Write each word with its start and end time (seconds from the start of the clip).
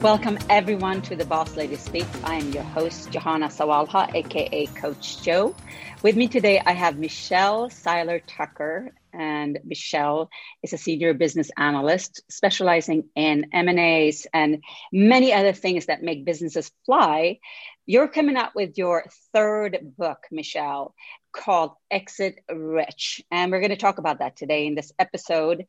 Welcome 0.00 0.38
everyone 0.48 1.02
to 1.02 1.16
the 1.16 1.24
Boss 1.24 1.56
Lady 1.56 1.74
Speak. 1.74 2.06
I 2.22 2.36
am 2.36 2.52
your 2.52 2.62
host, 2.62 3.10
Johanna 3.10 3.48
Sawalha, 3.48 4.14
aka 4.14 4.66
Coach 4.66 5.20
Joe. 5.24 5.56
With 6.04 6.14
me 6.14 6.28
today, 6.28 6.62
I 6.64 6.70
have 6.70 6.96
Michelle 6.96 7.68
Seiler 7.68 8.20
Tucker, 8.20 8.92
and 9.12 9.58
Michelle 9.64 10.30
is 10.62 10.72
a 10.72 10.78
senior 10.78 11.14
business 11.14 11.50
analyst 11.56 12.22
specializing 12.30 13.08
in 13.16 13.46
M&As 13.52 14.28
and 14.32 14.62
many 14.92 15.32
other 15.32 15.52
things 15.52 15.86
that 15.86 16.00
make 16.00 16.24
businesses 16.24 16.70
fly. 16.86 17.40
You're 17.84 18.06
coming 18.06 18.36
out 18.36 18.54
with 18.54 18.78
your 18.78 19.06
third 19.34 19.94
book, 19.98 20.18
Michelle, 20.30 20.94
called 21.32 21.72
Exit 21.90 22.36
Rich. 22.50 23.22
And 23.30 23.50
we're 23.50 23.60
going 23.60 23.70
to 23.70 23.76
talk 23.76 23.98
about 23.98 24.20
that 24.20 24.36
today 24.36 24.66
in 24.66 24.74
this 24.74 24.92
episode 24.98 25.66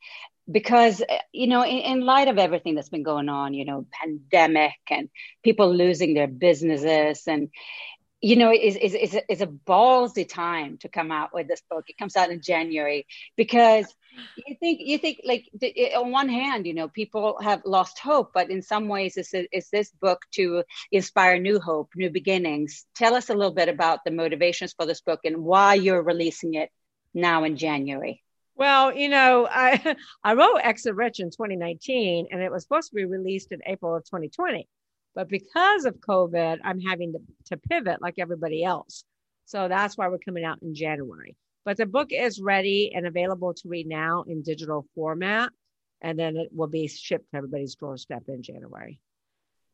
because, 0.52 1.04
you 1.32 1.48
know, 1.48 1.64
in, 1.64 1.78
in, 1.78 2.02
light 2.02 2.28
of 2.28 2.38
everything 2.38 2.76
that's 2.76 2.90
been 2.90 3.04
going 3.04 3.30
on, 3.30 3.54
you 3.54 3.66
know, 3.66 3.86
pandemic 3.92 4.74
and 4.90 5.10
people 5.44 5.74
losing 5.74 6.14
their 6.14 6.28
businesses 6.28 7.24
and, 7.28 7.50
you 8.22 8.36
know, 8.36 8.52
is 8.52 8.76
is 8.76 8.94
is 8.94 9.18
is 9.30 9.42
a 9.42 9.48
ballsy 9.48 10.28
time 10.28 10.78
to 10.80 10.90
come 10.90 11.12
out 11.12 11.34
with 11.34 11.48
this 11.48 11.62
book. 11.70 11.86
It 11.88 11.98
comes 11.98 12.18
out 12.18 12.32
in 12.32 12.42
January 12.42 13.06
because 13.38 13.86
you 14.36 14.56
think 14.60 14.82
you 14.84 14.98
think 14.98 15.22
like 15.24 15.46
on 15.96 16.12
one 16.12 16.28
hand, 16.28 16.68
you 16.68 16.74
know, 16.74 16.90
people 16.90 17.38
have 17.42 17.62
lost 17.66 18.00
hope, 18.00 18.32
but 18.34 18.50
in 18.50 18.62
some 18.62 18.90
ways, 18.90 19.16
is 19.16 19.34
is 19.34 19.70
this 19.70 19.92
book 19.92 20.22
to 20.34 20.64
inspire 20.92 21.40
new 21.40 21.60
hope, 21.60 21.92
new 21.96 22.10
beginnings? 22.10 22.86
Tell 22.96 23.16
us 23.16 23.30
a 23.30 23.34
little 23.34 23.54
bit 23.54 23.70
about 23.70 24.04
the 24.04 24.12
motivations 24.12 24.74
for 24.74 24.86
this 24.86 25.02
book 25.02 25.22
and 25.24 25.38
why 25.38 25.76
you're 25.76 26.04
releasing 26.04 26.56
it 26.56 26.70
now 27.14 27.46
in 27.46 27.56
January. 27.56 28.22
Well, 28.56 28.94
you 28.94 29.08
know, 29.08 29.48
I 29.50 29.96
I 30.26 30.34
wrote 30.34 30.58
Exit 30.58 30.96
Rich 30.96 31.22
in 31.22 31.30
2019, 31.30 32.28
and 32.32 32.42
it 32.42 32.52
was 32.52 32.64
supposed 32.64 32.90
to 32.90 32.96
be 32.96 33.06
released 33.06 33.54
in 33.54 33.62
April 33.66 33.96
of 33.96 34.04
2020. 34.04 34.68
But 35.20 35.28
because 35.28 35.84
of 35.84 35.96
COVID, 35.96 36.60
I'm 36.64 36.80
having 36.80 37.12
to, 37.12 37.20
to 37.48 37.58
pivot 37.58 38.02
like 38.02 38.14
everybody 38.20 38.64
else. 38.64 39.04
So 39.44 39.68
that's 39.68 39.98
why 39.98 40.08
we're 40.08 40.18
coming 40.18 40.46
out 40.46 40.60
in 40.62 40.74
January. 40.74 41.36
But 41.66 41.76
the 41.76 41.86
book 41.86 42.14
is 42.14 42.40
ready 42.40 42.94
and 42.96 43.06
available 43.06 43.54
to 43.54 43.68
read 43.68 43.86
now 43.86 44.24
in 44.26 44.44
digital 44.44 44.86
format. 44.96 45.52
And 46.00 46.18
then 46.18 46.38
it 46.38 46.52
will 46.54 46.70
be 46.70 46.88
shipped 46.88 47.32
to 47.32 47.38
everybody's 47.38 47.76
doorstep 47.76 48.30
in 48.30 48.44
January. 48.44 49.02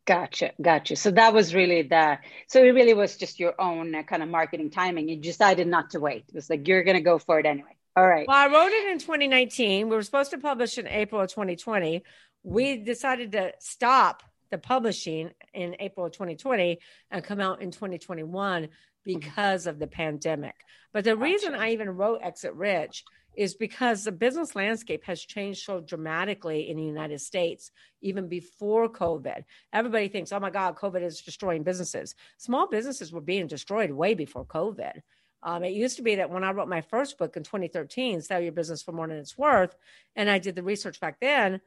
Gotcha, 0.07 0.53
gotcha. 0.59 0.95
So 0.95 1.11
that 1.11 1.31
was 1.31 1.53
really 1.53 1.83
the. 1.83 2.17
So 2.47 2.63
it 2.63 2.69
really 2.69 2.95
was 2.95 3.15
just 3.15 3.39
your 3.39 3.53
own 3.61 3.93
uh, 3.93 4.01
kind 4.01 4.23
of 4.23 4.29
marketing 4.29 4.71
timing. 4.71 5.09
You 5.09 5.17
decided 5.17 5.67
not 5.67 5.91
to 5.91 5.99
wait. 5.99 6.25
It 6.27 6.33
was 6.33 6.49
like 6.49 6.67
you're 6.67 6.83
going 6.83 6.97
to 6.97 7.03
go 7.03 7.19
for 7.19 7.37
it 7.37 7.45
anyway. 7.45 7.77
All 7.95 8.07
right. 8.07 8.27
Well, 8.27 8.35
I 8.35 8.51
wrote 8.51 8.71
it 8.71 8.87
in 8.91 8.97
2019. 8.97 9.89
We 9.89 9.95
were 9.95 10.01
supposed 10.01 10.31
to 10.31 10.39
publish 10.39 10.79
in 10.79 10.87
April 10.87 11.21
of 11.21 11.29
2020. 11.29 12.01
We 12.41 12.77
decided 12.77 13.33
to 13.33 13.53
stop 13.59 14.23
the 14.55 14.59
publishing 14.59 15.31
in 15.53 15.75
April 15.79 16.05
of 16.05 16.13
2020 16.13 16.79
and 17.11 17.23
come 17.23 17.41
out 17.41 17.61
in 17.61 17.71
2021 17.71 18.69
because 19.03 19.67
of 19.67 19.79
the 19.79 19.87
pandemic. 19.87 20.55
But 20.93 21.03
the 21.03 21.17
reason 21.17 21.53
I 21.53 21.73
even 21.73 21.89
wrote 21.89 22.21
Exit 22.23 22.53
Rich 22.53 23.03
is 23.35 23.53
because 23.53 24.05
the 24.05 24.13
business 24.13 24.55
landscape 24.55 25.03
has 25.03 25.19
changed 25.19 25.63
so 25.63 25.81
dramatically 25.81 26.69
in 26.69 26.77
the 26.77 26.85
United 26.85 27.19
States, 27.19 27.69
even 28.01 28.29
before 28.29 28.87
COVID. 28.87 29.43
Everybody 29.73 30.07
thinks, 30.07 30.31
oh 30.31 30.39
my 30.39 30.51
God, 30.51 30.77
COVID 30.77 31.03
is 31.03 31.19
destroying 31.19 31.63
businesses. 31.63 32.15
Small 32.37 32.69
businesses 32.69 33.11
were 33.11 33.19
being 33.19 33.47
destroyed 33.47 33.91
way 33.91 34.13
before 34.13 34.45
COVID. 34.45 35.01
Um, 35.43 35.65
it 35.65 35.73
used 35.73 35.97
to 35.97 36.01
be 36.01 36.15
that 36.15 36.29
when 36.29 36.45
I 36.45 36.53
wrote 36.53 36.69
my 36.69 36.79
first 36.79 37.17
book 37.17 37.35
in 37.35 37.43
2013, 37.43 38.21
Sell 38.21 38.39
Your 38.39 38.53
Business 38.53 38.81
for 38.81 38.93
More 38.93 39.07
Than 39.07 39.17
It's 39.17 39.37
Worth, 39.37 39.75
and 40.15 40.29
I 40.29 40.39
did 40.39 40.55
the 40.55 40.63
research 40.63 41.01
back 41.01 41.19
then, 41.19 41.59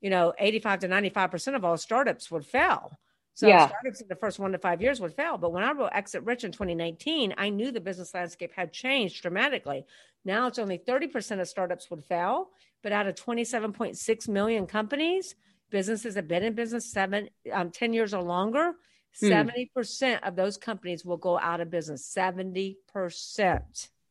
you 0.00 0.10
know, 0.10 0.32
85 0.38 0.80
to 0.80 0.88
95% 0.88 1.56
of 1.56 1.64
all 1.64 1.76
startups 1.76 2.30
would 2.30 2.44
fail. 2.44 2.98
So 3.34 3.48
yeah. 3.48 3.68
startups 3.68 4.00
in 4.00 4.08
the 4.08 4.16
first 4.16 4.38
one 4.38 4.52
to 4.52 4.58
five 4.58 4.80
years 4.80 4.98
would 5.00 5.12
fail. 5.12 5.36
But 5.36 5.52
when 5.52 5.62
I 5.62 5.72
wrote 5.72 5.90
Exit 5.92 6.22
Rich 6.22 6.44
in 6.44 6.52
2019, 6.52 7.34
I 7.36 7.50
knew 7.50 7.70
the 7.70 7.80
business 7.80 8.14
landscape 8.14 8.52
had 8.54 8.72
changed 8.72 9.20
dramatically. 9.20 9.84
Now 10.24 10.46
it's 10.46 10.58
only 10.58 10.78
30% 10.78 11.40
of 11.40 11.48
startups 11.48 11.90
would 11.90 12.04
fail, 12.04 12.48
but 12.82 12.92
out 12.92 13.06
of 13.06 13.14
27.6 13.14 14.28
million 14.28 14.66
companies, 14.66 15.34
businesses 15.70 16.14
have 16.14 16.28
been 16.28 16.44
in 16.44 16.54
business 16.54 16.90
seven, 16.90 17.28
um, 17.52 17.70
10 17.70 17.92
years 17.92 18.14
or 18.14 18.22
longer. 18.22 18.72
Hmm. 19.20 19.26
70% 19.26 20.26
of 20.26 20.34
those 20.34 20.56
companies 20.56 21.04
will 21.04 21.16
go 21.18 21.38
out 21.38 21.60
of 21.60 21.70
business. 21.70 22.10
70%. 22.16 22.76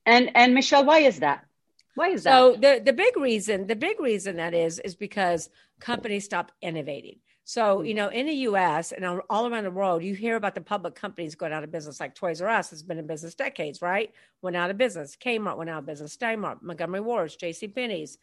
And 0.06 0.32
and 0.36 0.54
Michelle, 0.54 0.86
why 0.86 1.00
is 1.00 1.20
that? 1.22 1.46
Why 1.96 2.10
is 2.10 2.24
that? 2.24 2.32
So 2.32 2.56
the 2.56 2.82
the 2.84 2.94
big 2.94 3.18
reason, 3.18 3.68
the 3.68 3.76
big 3.76 4.00
reason 4.00 4.36
that 4.38 4.54
is 4.54 4.80
is 4.80 4.96
because 4.96 5.50
companies 5.80 6.26
stop 6.26 6.52
innovating. 6.62 7.20
So, 7.48 7.84
you 7.84 7.94
know, 7.94 8.10
in 8.10 8.26
the 8.26 8.34
US 8.50 8.92
and 8.92 9.06
all 9.30 9.48
around 9.48 9.66
the 9.66 9.72
world, 9.72 10.04
you 10.04 10.16
hear 10.16 10.36
about 10.36 10.56
the 10.56 10.62
public 10.62 10.96
companies 10.96 11.36
going 11.36 11.54
out 11.54 11.64
of 11.64 11.72
business, 11.72 12.00
like 12.00 12.16
Toys 12.16 12.42
R 12.42 12.50
Us 12.50 12.72
has 12.72 12.82
been 12.82 12.98
in 12.98 13.06
business 13.06 13.36
decades, 13.36 13.84
right? 13.84 14.12
Went 14.42 14.56
out 14.56 14.72
of 14.72 14.78
business. 14.80 15.16
Kmart 15.16 15.56
went 15.56 15.70
out 15.70 15.80
of 15.80 15.86
business. 15.86 16.14
Stein 16.14 16.40
Mart, 16.40 16.64
Montgomery 16.64 17.02
Ward's, 17.02 17.36
J.C. 17.36 17.68
Penney's, 17.68 18.18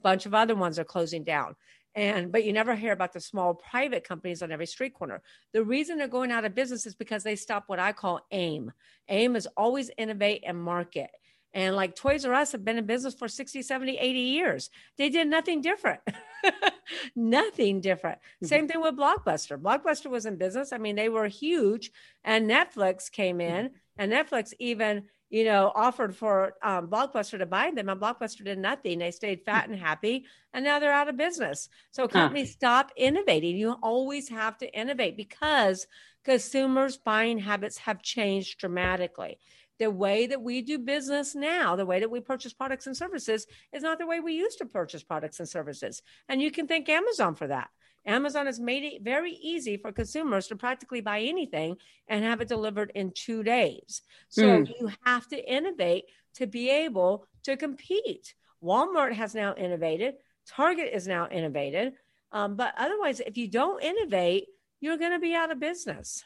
bunch 0.00 0.26
of 0.26 0.34
other 0.34 0.54
ones 0.54 0.78
are 0.78 0.84
closing 0.84 1.24
down. 1.24 1.56
And 1.96 2.30
but 2.30 2.44
you 2.44 2.52
never 2.52 2.76
hear 2.76 2.92
about 2.92 3.12
the 3.12 3.20
small 3.20 3.54
private 3.54 4.04
companies 4.04 4.42
on 4.42 4.52
every 4.52 4.66
street 4.66 4.94
corner. 4.94 5.22
The 5.52 5.64
reason 5.64 5.98
they're 5.98 6.06
going 6.06 6.30
out 6.30 6.44
of 6.44 6.54
business 6.54 6.86
is 6.86 6.94
because 6.94 7.24
they 7.24 7.34
stop 7.34 7.64
what 7.66 7.80
I 7.80 7.92
call 7.92 8.20
AIM. 8.30 8.70
AIM 9.08 9.34
is 9.34 9.48
always 9.56 9.90
innovate 9.98 10.44
and 10.46 10.56
market. 10.56 11.10
And 11.54 11.74
like 11.74 11.96
Toys 11.96 12.24
R 12.24 12.34
Us 12.34 12.52
have 12.52 12.64
been 12.64 12.78
in 12.78 12.86
business 12.86 13.14
for 13.14 13.26
60, 13.26 13.62
70, 13.62 13.96
80 13.96 14.18
years. 14.18 14.70
They 14.96 15.08
did 15.08 15.28
nothing 15.28 15.60
different. 15.60 16.00
nothing 17.16 17.80
different. 17.80 18.18
Mm-hmm. 18.18 18.46
Same 18.46 18.68
thing 18.68 18.80
with 18.82 18.96
Blockbuster. 18.96 19.58
Blockbuster 19.60 20.10
was 20.10 20.26
in 20.26 20.36
business. 20.36 20.72
I 20.72 20.78
mean, 20.78 20.96
they 20.96 21.08
were 21.08 21.26
huge. 21.26 21.90
And 22.22 22.48
Netflix 22.48 23.10
came 23.10 23.40
in, 23.40 23.66
mm-hmm. 23.66 23.76
and 23.96 24.12
Netflix 24.12 24.52
even, 24.58 25.04
you 25.30 25.44
know, 25.44 25.72
offered 25.74 26.14
for 26.14 26.54
um, 26.62 26.88
Blockbuster 26.88 27.38
to 27.38 27.46
buy 27.46 27.70
them. 27.74 27.88
And 27.88 28.00
Blockbuster 28.00 28.44
did 28.44 28.58
nothing. 28.58 28.98
They 28.98 29.10
stayed 29.10 29.42
fat 29.46 29.70
and 29.70 29.78
happy. 29.78 30.26
And 30.52 30.64
now 30.64 30.78
they're 30.78 30.92
out 30.92 31.08
of 31.08 31.16
business. 31.16 31.70
So 31.92 32.06
companies 32.08 32.50
huh. 32.50 32.56
stop 32.58 32.92
innovating. 32.94 33.56
You 33.56 33.76
always 33.82 34.28
have 34.28 34.58
to 34.58 34.78
innovate 34.78 35.16
because 35.16 35.86
consumers' 36.24 36.98
buying 36.98 37.38
habits 37.38 37.78
have 37.78 38.02
changed 38.02 38.58
dramatically 38.58 39.38
the 39.78 39.90
way 39.90 40.26
that 40.26 40.42
we 40.42 40.62
do 40.62 40.78
business 40.78 41.34
now, 41.34 41.76
the 41.76 41.86
way 41.86 42.00
that 42.00 42.10
we 42.10 42.20
purchase 42.20 42.52
products 42.52 42.86
and 42.86 42.96
services 42.96 43.46
is 43.72 43.82
not 43.82 43.98
the 43.98 44.06
way 44.06 44.20
we 44.20 44.34
used 44.34 44.58
to 44.58 44.66
purchase 44.66 45.02
products 45.02 45.38
and 45.38 45.48
services. 45.48 46.02
And 46.28 46.42
you 46.42 46.50
can 46.50 46.66
thank 46.66 46.88
Amazon 46.88 47.34
for 47.34 47.46
that. 47.46 47.68
Amazon 48.06 48.46
has 48.46 48.58
made 48.58 48.84
it 48.84 49.02
very 49.02 49.32
easy 49.32 49.76
for 49.76 49.92
consumers 49.92 50.46
to 50.48 50.56
practically 50.56 51.00
buy 51.00 51.20
anything 51.20 51.76
and 52.08 52.24
have 52.24 52.40
it 52.40 52.48
delivered 52.48 52.90
in 52.94 53.12
two 53.14 53.42
days. 53.42 54.02
So 54.28 54.42
mm. 54.42 54.72
you 54.80 54.90
have 55.04 55.28
to 55.28 55.52
innovate 55.52 56.04
to 56.34 56.46
be 56.46 56.70
able 56.70 57.26
to 57.44 57.56
compete. 57.56 58.34
Walmart 58.62 59.12
has 59.12 59.34
now 59.34 59.54
innovated, 59.54 60.14
Target 60.48 60.90
is 60.94 61.06
now 61.06 61.28
innovated. 61.28 61.92
Um, 62.32 62.56
but 62.56 62.74
otherwise, 62.76 63.20
if 63.20 63.36
you 63.36 63.48
don't 63.48 63.82
innovate, 63.82 64.46
you're 64.80 64.96
going 64.96 65.12
to 65.12 65.18
be 65.18 65.34
out 65.34 65.50
of 65.50 65.60
business. 65.60 66.24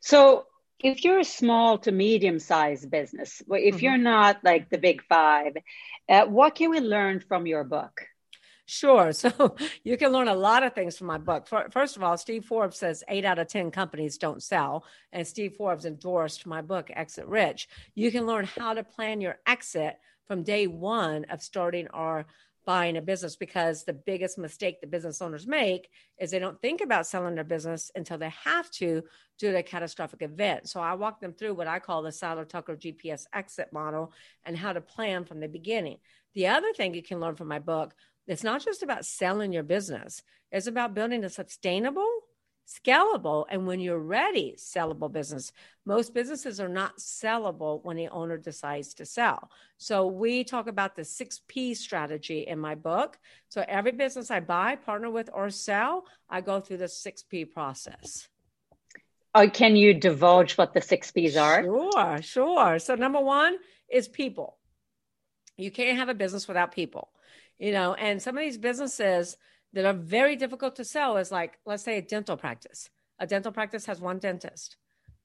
So 0.00 0.46
if 0.82 1.04
you're 1.04 1.20
a 1.20 1.24
small 1.24 1.78
to 1.78 1.92
medium 1.92 2.38
sized 2.38 2.90
business, 2.90 3.42
if 3.50 3.76
mm-hmm. 3.76 3.84
you're 3.84 3.98
not 3.98 4.42
like 4.42 4.70
the 4.70 4.78
big 4.78 5.02
five, 5.08 5.56
uh, 6.08 6.26
what 6.26 6.54
can 6.54 6.70
we 6.70 6.80
learn 6.80 7.20
from 7.20 7.46
your 7.46 7.64
book? 7.64 8.02
Sure. 8.66 9.12
So 9.20 9.56
you 9.82 9.96
can 9.96 10.12
learn 10.12 10.28
a 10.28 10.34
lot 10.34 10.62
of 10.62 10.74
things 10.74 10.96
from 10.96 11.08
my 11.08 11.18
book. 11.18 11.48
First 11.72 11.96
of 11.96 12.04
all, 12.04 12.16
Steve 12.16 12.44
Forbes 12.44 12.78
says 12.78 13.02
eight 13.08 13.24
out 13.24 13.40
of 13.40 13.48
10 13.48 13.72
companies 13.72 14.16
don't 14.16 14.42
sell. 14.42 14.84
And 15.12 15.26
Steve 15.26 15.54
Forbes 15.56 15.84
endorsed 15.84 16.46
my 16.46 16.62
book, 16.62 16.88
Exit 16.94 17.26
Rich. 17.26 17.68
You 17.96 18.12
can 18.12 18.26
learn 18.26 18.44
how 18.44 18.74
to 18.74 18.84
plan 18.84 19.20
your 19.20 19.38
exit 19.46 19.96
from 20.28 20.44
day 20.44 20.68
one 20.68 21.24
of 21.24 21.42
starting 21.42 21.88
or 21.92 22.26
buying 22.70 22.96
a 22.96 23.02
business 23.02 23.34
because 23.34 23.82
the 23.82 23.92
biggest 23.92 24.38
mistake 24.38 24.80
the 24.80 24.86
business 24.86 25.20
owners 25.20 25.44
make 25.44 25.88
is 26.20 26.30
they 26.30 26.38
don't 26.38 26.62
think 26.62 26.80
about 26.80 27.04
selling 27.04 27.34
their 27.34 27.42
business 27.42 27.90
until 27.96 28.16
they 28.16 28.32
have 28.44 28.70
to 28.70 29.02
due 29.40 29.50
to 29.50 29.58
a 29.58 29.62
catastrophic 29.64 30.22
event. 30.22 30.68
So 30.68 30.78
I 30.78 30.94
walk 30.94 31.18
them 31.18 31.32
through 31.32 31.54
what 31.54 31.66
I 31.66 31.80
call 31.80 32.02
the 32.02 32.12
Seiler 32.12 32.44
Tucker 32.44 32.76
GPS 32.76 33.24
exit 33.32 33.72
model 33.72 34.12
and 34.44 34.56
how 34.56 34.72
to 34.72 34.80
plan 34.80 35.24
from 35.24 35.40
the 35.40 35.48
beginning. 35.48 35.96
The 36.34 36.46
other 36.46 36.72
thing 36.72 36.94
you 36.94 37.02
can 37.02 37.18
learn 37.18 37.34
from 37.34 37.48
my 37.48 37.58
book, 37.58 37.92
it's 38.28 38.44
not 38.44 38.64
just 38.64 38.84
about 38.84 39.04
selling 39.04 39.52
your 39.52 39.64
business. 39.64 40.22
It's 40.52 40.68
about 40.68 40.94
building 40.94 41.24
a 41.24 41.28
sustainable 41.28 42.09
scalable 42.70 43.46
and 43.50 43.66
when 43.66 43.80
you're 43.80 43.98
ready 43.98 44.54
sellable 44.56 45.10
business 45.10 45.52
most 45.84 46.14
businesses 46.14 46.60
are 46.60 46.68
not 46.68 46.98
sellable 46.98 47.82
when 47.84 47.96
the 47.96 48.08
owner 48.08 48.36
decides 48.36 48.94
to 48.94 49.04
sell 49.04 49.50
so 49.76 50.06
we 50.06 50.44
talk 50.44 50.68
about 50.68 50.94
the 50.94 51.02
6p 51.02 51.76
strategy 51.76 52.46
in 52.46 52.58
my 52.58 52.76
book 52.76 53.18
so 53.48 53.64
every 53.66 53.92
business 53.92 54.30
i 54.30 54.38
buy 54.38 54.76
partner 54.76 55.10
with 55.10 55.28
or 55.32 55.50
sell 55.50 56.04
i 56.28 56.40
go 56.40 56.60
through 56.60 56.76
the 56.76 56.84
6p 56.84 57.50
process 57.50 58.28
oh, 59.34 59.48
can 59.48 59.76
you 59.76 59.94
divulge 59.94 60.56
what 60.56 60.74
the 60.74 60.80
six 60.80 61.10
P's 61.10 61.36
are? 61.36 61.62
Sure, 61.62 62.22
sure. 62.22 62.78
So, 62.78 62.94
number 62.94 63.20
one 63.20 63.56
is 63.90 64.08
people. 64.08 64.58
You 65.56 65.70
can't 65.70 65.98
have 65.98 66.08
a 66.08 66.14
business 66.14 66.48
without 66.48 66.72
people, 66.72 67.10
you 67.58 67.72
know, 67.72 67.94
and 67.94 68.20
some 68.22 68.36
of 68.36 68.42
these 68.42 68.58
businesses, 68.58 69.36
that 69.72 69.84
are 69.84 69.92
very 69.92 70.36
difficult 70.36 70.76
to 70.76 70.84
sell 70.84 71.16
is 71.16 71.30
like, 71.30 71.58
let's 71.64 71.82
say 71.82 71.98
a 71.98 72.02
dental 72.02 72.36
practice. 72.36 72.90
A 73.18 73.26
dental 73.26 73.52
practice 73.52 73.86
has 73.86 74.00
one 74.00 74.18
dentist. 74.18 74.76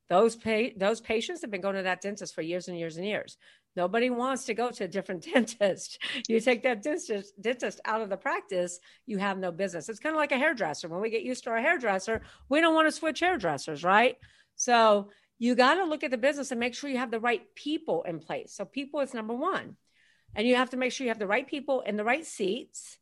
Those 0.07 0.35
pay, 0.35 0.73
those 0.77 1.01
patients 1.01 1.41
have 1.41 1.49
been 1.49 1.61
going 1.61 1.75
to 1.75 1.83
that 1.83 2.01
dentist 2.01 2.35
for 2.35 2.41
years 2.41 2.67
and 2.67 2.77
years 2.77 2.97
and 2.97 3.05
years. 3.05 3.37
Nobody 3.75 4.09
wants 4.09 4.45
to 4.45 4.53
go 4.53 4.69
to 4.69 4.83
a 4.83 4.87
different 4.87 5.23
dentist. 5.33 5.99
You 6.27 6.39
take 6.39 6.63
that 6.63 6.83
dentist, 6.83 7.33
dentist 7.41 7.81
out 7.85 8.01
of 8.01 8.09
the 8.09 8.17
practice, 8.17 8.79
you 9.05 9.17
have 9.17 9.37
no 9.37 9.51
business. 9.51 9.89
It's 9.89 9.99
kind 9.99 10.15
of 10.15 10.19
like 10.19 10.31
a 10.31 10.37
hairdresser. 10.37 10.87
When 10.87 11.01
we 11.01 11.09
get 11.09 11.23
used 11.23 11.43
to 11.45 11.49
our 11.49 11.61
hairdresser, 11.61 12.21
we 12.49 12.61
don't 12.61 12.75
want 12.75 12.87
to 12.87 12.91
switch 12.91 13.19
hairdressers, 13.19 13.83
right? 13.83 14.17
So 14.55 15.09
you 15.39 15.55
got 15.55 15.75
to 15.75 15.85
look 15.85 16.03
at 16.03 16.11
the 16.11 16.17
business 16.17 16.51
and 16.51 16.59
make 16.59 16.75
sure 16.75 16.89
you 16.89 16.97
have 16.97 17.11
the 17.11 17.19
right 17.19 17.43
people 17.55 18.03
in 18.03 18.19
place. 18.19 18.53
So 18.53 18.63
people 18.63 19.01
is 19.01 19.13
number 19.13 19.33
one. 19.33 19.75
And 20.35 20.47
you 20.47 20.55
have 20.55 20.69
to 20.71 20.77
make 20.77 20.91
sure 20.91 21.05
you 21.05 21.11
have 21.11 21.19
the 21.19 21.27
right 21.27 21.47
people 21.47 21.81
in 21.81 21.95
the 21.97 22.03
right 22.03 22.25
seats. 22.25 22.97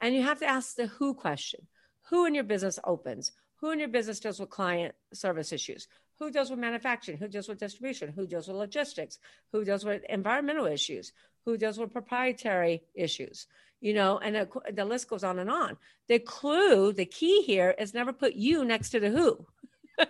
And 0.00 0.14
you 0.14 0.22
have 0.22 0.38
to 0.40 0.46
ask 0.46 0.76
the 0.76 0.86
who 0.86 1.14
question. 1.14 1.66
Who 2.10 2.24
in 2.24 2.34
your 2.34 2.44
business 2.44 2.78
opens? 2.84 3.32
Who 3.60 3.70
in 3.70 3.80
your 3.80 3.88
business 3.88 4.20
deals 4.20 4.40
with 4.40 4.50
client 4.50 4.94
service 5.12 5.52
issues? 5.52 5.88
Who 6.18 6.30
deals 6.30 6.50
with 6.50 6.58
manufacturing? 6.58 7.18
Who 7.18 7.28
deals 7.28 7.48
with 7.48 7.58
distribution? 7.58 8.12
Who 8.12 8.26
deals 8.26 8.48
with 8.48 8.56
logistics? 8.56 9.18
Who 9.52 9.64
deals 9.64 9.84
with 9.84 10.02
environmental 10.08 10.66
issues? 10.66 11.12
Who 11.44 11.56
deals 11.56 11.78
with 11.78 11.92
proprietary 11.92 12.82
issues? 12.94 13.46
You 13.80 13.94
know, 13.94 14.18
and 14.18 14.48
the 14.72 14.84
list 14.84 15.08
goes 15.08 15.22
on 15.22 15.38
and 15.38 15.50
on. 15.50 15.76
The 16.08 16.18
clue, 16.18 16.92
the 16.92 17.06
key 17.06 17.42
here 17.42 17.74
is 17.78 17.94
never 17.94 18.12
put 18.12 18.34
you 18.34 18.64
next 18.64 18.90
to 18.90 19.00
the 19.00 19.10
who. 19.10 19.46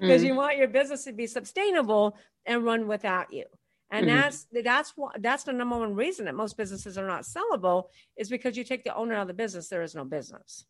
Because 0.00 0.22
mm. 0.22 0.26
you 0.26 0.34
want 0.34 0.58
your 0.58 0.68
business 0.68 1.04
to 1.04 1.12
be 1.12 1.26
sustainable 1.26 2.16
and 2.46 2.64
run 2.64 2.88
without 2.88 3.32
you. 3.32 3.44
And 3.92 4.06
mm-hmm. 4.06 4.16
that's 4.16 4.46
that's 4.64 4.92
what 4.96 5.22
that's 5.22 5.44
the 5.44 5.52
number 5.52 5.78
one 5.78 5.94
reason 5.94 6.24
that 6.24 6.34
most 6.34 6.56
businesses 6.56 6.96
are 6.96 7.06
not 7.06 7.24
sellable 7.24 7.84
is 8.16 8.30
because 8.30 8.56
you 8.56 8.64
take 8.64 8.84
the 8.84 8.94
owner 8.96 9.14
out 9.14 9.22
of 9.22 9.28
the 9.28 9.34
business, 9.34 9.68
there 9.68 9.82
is 9.82 9.94
no 9.94 10.04
business. 10.04 10.64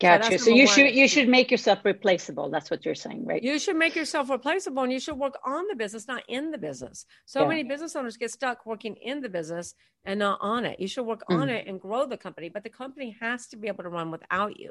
Gotcha. 0.00 0.38
So, 0.38 0.46
so 0.46 0.50
you 0.50 0.64
one. 0.64 0.74
should 0.74 0.94
you 0.94 1.06
should 1.06 1.28
make 1.28 1.50
yourself 1.50 1.84
replaceable. 1.84 2.50
That's 2.50 2.70
what 2.70 2.86
you're 2.86 2.94
saying, 2.94 3.26
right? 3.26 3.42
You 3.42 3.58
should 3.58 3.76
make 3.76 3.94
yourself 3.94 4.30
replaceable, 4.30 4.82
and 4.82 4.90
you 4.90 4.98
should 4.98 5.18
work 5.18 5.38
on 5.44 5.66
the 5.68 5.76
business, 5.76 6.08
not 6.08 6.22
in 6.26 6.50
the 6.50 6.58
business. 6.58 7.04
So 7.26 7.42
yeah. 7.42 7.48
many 7.48 7.62
business 7.64 7.94
owners 7.94 8.16
get 8.16 8.30
stuck 8.30 8.64
working 8.64 8.96
in 8.96 9.20
the 9.20 9.28
business 9.28 9.74
and 10.06 10.18
not 10.18 10.38
on 10.40 10.64
it. 10.64 10.80
You 10.80 10.88
should 10.88 11.04
work 11.04 11.20
mm-hmm. 11.20 11.42
on 11.42 11.48
it 11.50 11.66
and 11.68 11.78
grow 11.78 12.06
the 12.06 12.16
company, 12.16 12.48
but 12.48 12.64
the 12.64 12.70
company 12.70 13.14
has 13.20 13.46
to 13.48 13.58
be 13.58 13.68
able 13.68 13.84
to 13.84 13.90
run 13.90 14.10
without 14.10 14.58
you. 14.58 14.70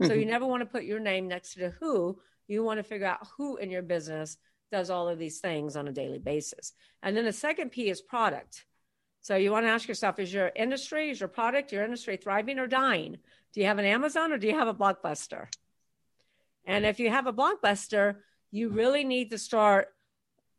So 0.00 0.10
mm-hmm. 0.10 0.20
you 0.20 0.26
never 0.26 0.46
want 0.46 0.60
to 0.62 0.66
put 0.66 0.84
your 0.84 1.00
name 1.00 1.26
next 1.26 1.54
to 1.54 1.60
the 1.60 1.70
who. 1.80 2.18
You 2.46 2.62
want 2.62 2.78
to 2.78 2.84
figure 2.84 3.06
out 3.06 3.26
who 3.36 3.56
in 3.56 3.70
your 3.70 3.82
business 3.82 4.36
does 4.72 4.90
all 4.90 5.08
of 5.08 5.18
these 5.18 5.38
things 5.38 5.76
on 5.76 5.86
a 5.86 5.92
daily 5.92 6.18
basis. 6.18 6.72
And 7.02 7.16
then 7.16 7.24
the 7.24 7.32
second 7.32 7.70
P 7.70 7.88
is 7.88 8.00
product. 8.00 8.64
So 9.20 9.36
you 9.36 9.52
want 9.52 9.66
to 9.66 9.70
ask 9.70 9.86
yourself: 9.86 10.18
Is 10.18 10.34
your 10.34 10.50
industry, 10.56 11.10
is 11.10 11.20
your 11.20 11.28
product, 11.28 11.70
your 11.70 11.84
industry 11.84 12.16
thriving 12.16 12.58
or 12.58 12.66
dying? 12.66 13.18
Do 13.52 13.60
you 13.60 13.66
have 13.66 13.78
an 13.78 13.84
Amazon 13.84 14.32
or 14.32 14.38
do 14.38 14.48
you 14.48 14.58
have 14.58 14.66
a 14.66 14.74
Blockbuster? 14.74 15.46
And 16.64 16.84
if 16.84 16.98
you 16.98 17.10
have 17.10 17.26
a 17.26 17.32
Blockbuster, 17.32 18.16
you 18.50 18.70
really 18.70 19.04
need 19.04 19.30
to 19.30 19.38
start 19.38 19.88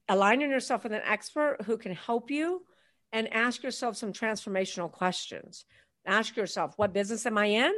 aligning 0.07 0.51
yourself 0.51 0.83
with 0.83 0.93
an 0.93 1.01
expert 1.03 1.57
who 1.65 1.77
can 1.77 1.93
help 1.93 2.29
you 2.29 2.63
and 3.11 3.33
ask 3.33 3.63
yourself 3.63 3.95
some 3.95 4.13
transformational 4.13 4.91
questions. 4.91 5.65
Ask 6.05 6.35
yourself, 6.35 6.73
what 6.77 6.93
business 6.93 7.25
am 7.25 7.37
I 7.37 7.45
in? 7.45 7.73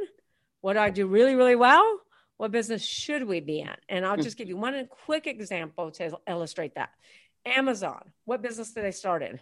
What 0.60 0.74
do 0.74 0.80
I 0.80 0.90
do 0.90 1.06
really, 1.06 1.34
really 1.34 1.56
well? 1.56 2.00
What 2.36 2.52
business 2.52 2.84
should 2.84 3.24
we 3.24 3.40
be 3.40 3.60
in? 3.60 3.74
And 3.88 4.04
I'll 4.04 4.16
just 4.16 4.36
give 4.36 4.48
you 4.48 4.56
one 4.56 4.88
quick 5.06 5.26
example 5.26 5.90
to 5.92 6.18
illustrate 6.28 6.74
that. 6.74 6.90
Amazon, 7.44 8.12
what 8.24 8.42
business 8.42 8.72
did 8.72 8.84
they 8.84 8.90
start 8.90 9.22
in? 9.22 9.40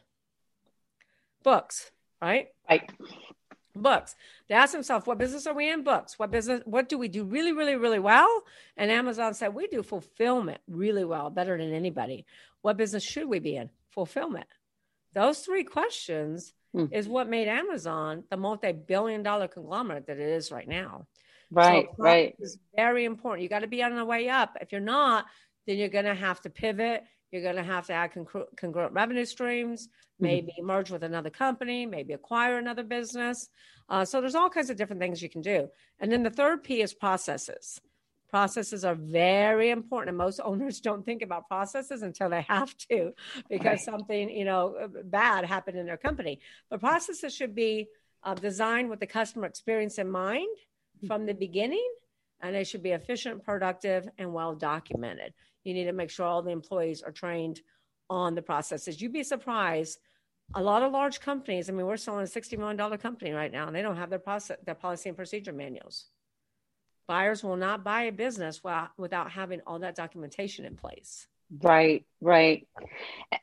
Books, 1.42 1.90
right? 2.20 2.48
Right 2.68 2.88
books. 3.74 4.14
They 4.48 4.54
asked 4.54 4.72
themselves, 4.72 5.06
what 5.06 5.18
business 5.18 5.46
are 5.46 5.54
we 5.54 5.70
in? 5.70 5.82
Books. 5.84 6.18
What 6.18 6.30
business, 6.30 6.62
what 6.64 6.88
do 6.88 6.98
we 6.98 7.08
do 7.08 7.24
really, 7.24 7.52
really, 7.52 7.76
really 7.76 7.98
well? 7.98 8.42
And 8.76 8.90
Amazon 8.90 9.34
said, 9.34 9.54
we 9.54 9.66
do 9.66 9.82
fulfillment 9.82 10.60
really 10.68 11.04
well, 11.04 11.30
better 11.30 11.58
than 11.58 11.72
anybody. 11.72 12.26
What 12.62 12.76
business 12.76 13.02
should 13.02 13.28
we 13.28 13.38
be 13.38 13.56
in? 13.56 13.70
Fulfillment. 13.90 14.46
Those 15.12 15.40
three 15.40 15.64
questions 15.64 16.52
hmm. 16.72 16.86
is 16.90 17.08
what 17.08 17.28
made 17.28 17.48
Amazon 17.48 18.24
the 18.30 18.36
multi-billion 18.36 19.22
dollar 19.22 19.48
conglomerate 19.48 20.06
that 20.06 20.18
it 20.18 20.28
is 20.28 20.50
right 20.50 20.68
now. 20.68 21.06
Right, 21.50 21.86
so 21.96 22.02
right. 22.02 22.34
Is 22.38 22.58
very 22.74 23.04
important. 23.04 23.42
You 23.42 23.48
got 23.48 23.60
to 23.60 23.66
be 23.66 23.82
on 23.82 23.94
the 23.94 24.04
way 24.04 24.28
up. 24.28 24.56
If 24.60 24.72
you're 24.72 24.80
not, 24.80 25.26
then 25.66 25.78
you're 25.78 25.88
going 25.88 26.04
to 26.04 26.14
have 26.14 26.40
to 26.42 26.50
pivot. 26.50 27.04
You're 27.30 27.42
going 27.42 27.56
to 27.56 27.62
have 27.62 27.86
to 27.86 27.92
add 27.92 28.12
congru- 28.12 28.46
congruent 28.56 28.92
revenue 28.92 29.24
streams. 29.24 29.88
Mm-hmm. 30.14 30.26
maybe 30.26 30.52
mm-hmm. 30.52 30.66
merge 30.66 30.90
with 30.92 31.02
another 31.02 31.30
company, 31.30 31.86
maybe 31.86 32.12
acquire 32.12 32.56
another 32.56 32.84
business. 32.84 33.48
Uh, 33.88 34.04
so 34.04 34.20
there's 34.20 34.36
all 34.36 34.48
kinds 34.48 34.70
of 34.70 34.76
different 34.76 35.02
things 35.02 35.20
you 35.20 35.28
can 35.28 35.42
do. 35.42 35.68
And 35.98 36.12
then 36.12 36.22
the 36.22 36.30
third 36.30 36.62
P 36.62 36.82
is 36.82 36.94
processes. 36.94 37.80
Processes 38.30 38.84
are 38.84 38.94
very 38.94 39.70
important, 39.70 40.10
and 40.10 40.18
most 40.18 40.38
owners 40.44 40.80
don't 40.80 41.04
think 41.04 41.22
about 41.22 41.48
processes 41.48 42.02
until 42.02 42.30
they 42.30 42.42
have 42.42 42.76
to, 42.90 43.12
because 43.48 43.64
right. 43.64 43.80
something 43.80 44.30
you 44.30 44.44
know 44.44 44.88
bad 45.04 45.44
happened 45.44 45.78
in 45.78 45.86
their 45.86 45.96
company. 45.96 46.38
But 46.70 46.78
processes 46.78 47.34
should 47.34 47.56
be 47.56 47.88
uh, 48.22 48.34
designed 48.34 48.90
with 48.90 49.00
the 49.00 49.06
customer 49.08 49.46
experience 49.46 49.98
in 49.98 50.08
mind 50.08 50.46
from 51.06 51.26
the 51.26 51.34
beginning, 51.34 51.86
and 52.40 52.56
it 52.56 52.66
should 52.66 52.82
be 52.82 52.90
efficient, 52.90 53.44
productive, 53.44 54.08
and 54.18 54.32
well 54.32 54.54
documented. 54.54 55.32
You 55.64 55.74
need 55.74 55.84
to 55.84 55.92
make 55.92 56.10
sure 56.10 56.26
all 56.26 56.42
the 56.42 56.50
employees 56.50 57.02
are 57.02 57.12
trained 57.12 57.60
on 58.10 58.34
the 58.34 58.42
processes. 58.42 59.00
You'd 59.00 59.12
be 59.12 59.22
surprised. 59.22 59.98
A 60.54 60.62
lot 60.62 60.82
of 60.82 60.92
large 60.92 61.20
companies, 61.20 61.70
I 61.70 61.72
mean, 61.72 61.86
we're 61.86 61.96
selling 61.96 62.24
a 62.24 62.28
$60 62.28 62.58
million 62.58 62.98
company 62.98 63.32
right 63.32 63.50
now, 63.50 63.66
and 63.66 63.74
they 63.74 63.80
don't 63.80 63.96
have 63.96 64.10
their 64.10 64.18
process, 64.18 64.58
their 64.64 64.74
policy 64.74 65.08
and 65.08 65.16
procedure 65.16 65.54
manuals. 65.54 66.06
Buyers 67.06 67.42
will 67.42 67.56
not 67.56 67.82
buy 67.82 68.02
a 68.02 68.12
business 68.12 68.62
without, 68.98 69.30
having 69.30 69.60
all 69.66 69.78
that 69.80 69.94
documentation 69.94 70.64
in 70.64 70.76
place. 70.76 71.26
Right, 71.62 72.04
right. 72.20 72.66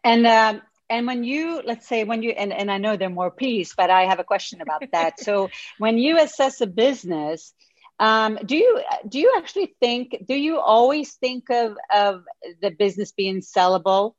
And 0.03 0.27
um, 0.27 0.61
and 0.91 1.07
when 1.07 1.23
you 1.23 1.61
let's 1.65 1.88
say 1.88 2.03
when 2.03 2.21
you 2.21 2.31
and, 2.31 2.53
and 2.53 2.69
i 2.71 2.77
know 2.77 2.95
there 2.95 3.07
are 3.07 3.19
more 3.21 3.31
p's 3.31 3.73
but 3.75 3.89
i 3.89 4.03
have 4.03 4.19
a 4.19 4.23
question 4.23 4.61
about 4.61 4.83
that. 4.91 5.19
So 5.19 5.49
when 5.79 5.97
you 5.97 6.19
assess 6.19 6.61
a 6.61 6.67
business 6.67 7.53
um, 7.99 8.39
do 8.45 8.57
you 8.57 8.81
do 9.07 9.19
you 9.19 9.33
actually 9.38 9.75
think 9.79 10.15
do 10.27 10.35
you 10.35 10.59
always 10.59 11.13
think 11.13 11.49
of 11.49 11.77
of 11.93 12.23
the 12.61 12.71
business 12.71 13.12
being 13.12 13.41
sellable 13.41 14.15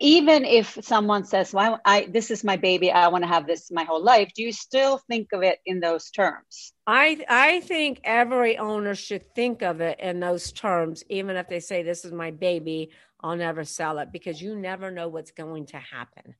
even 0.00 0.44
if 0.44 0.78
someone 0.82 1.24
says 1.24 1.52
well 1.52 1.80
i 1.84 2.06
this 2.10 2.30
is 2.30 2.44
my 2.44 2.56
baby 2.56 2.90
i 2.90 3.08
want 3.08 3.22
to 3.22 3.28
have 3.28 3.46
this 3.46 3.70
my 3.70 3.84
whole 3.84 4.02
life 4.02 4.30
do 4.34 4.42
you 4.42 4.52
still 4.52 4.98
think 5.08 5.32
of 5.32 5.42
it 5.42 5.58
in 5.66 5.80
those 5.80 6.10
terms 6.10 6.72
i 6.86 7.24
i 7.28 7.60
think 7.60 8.00
every 8.04 8.58
owner 8.58 8.94
should 8.94 9.34
think 9.34 9.62
of 9.62 9.80
it 9.80 9.98
in 10.00 10.20
those 10.20 10.52
terms 10.52 11.02
even 11.08 11.36
if 11.36 11.48
they 11.48 11.60
say 11.60 11.82
this 11.82 12.04
is 12.04 12.12
my 12.12 12.30
baby 12.30 12.90
i'll 13.20 13.36
never 13.36 13.64
sell 13.64 13.98
it 13.98 14.12
because 14.12 14.40
you 14.40 14.56
never 14.56 14.90
know 14.90 15.08
what's 15.08 15.32
going 15.32 15.66
to 15.66 15.78
happen 15.78 16.34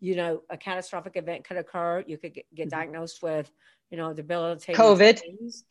you 0.00 0.16
know 0.16 0.42
a 0.50 0.56
catastrophic 0.56 1.16
event 1.16 1.44
could 1.44 1.56
occur 1.56 2.02
you 2.06 2.18
could 2.18 2.34
get, 2.34 2.44
get 2.54 2.68
mm-hmm. 2.68 2.78
diagnosed 2.78 3.22
with 3.22 3.50
you 3.92 3.98
know, 3.98 4.14
debilitating 4.14 4.74
COVID. 4.74 5.20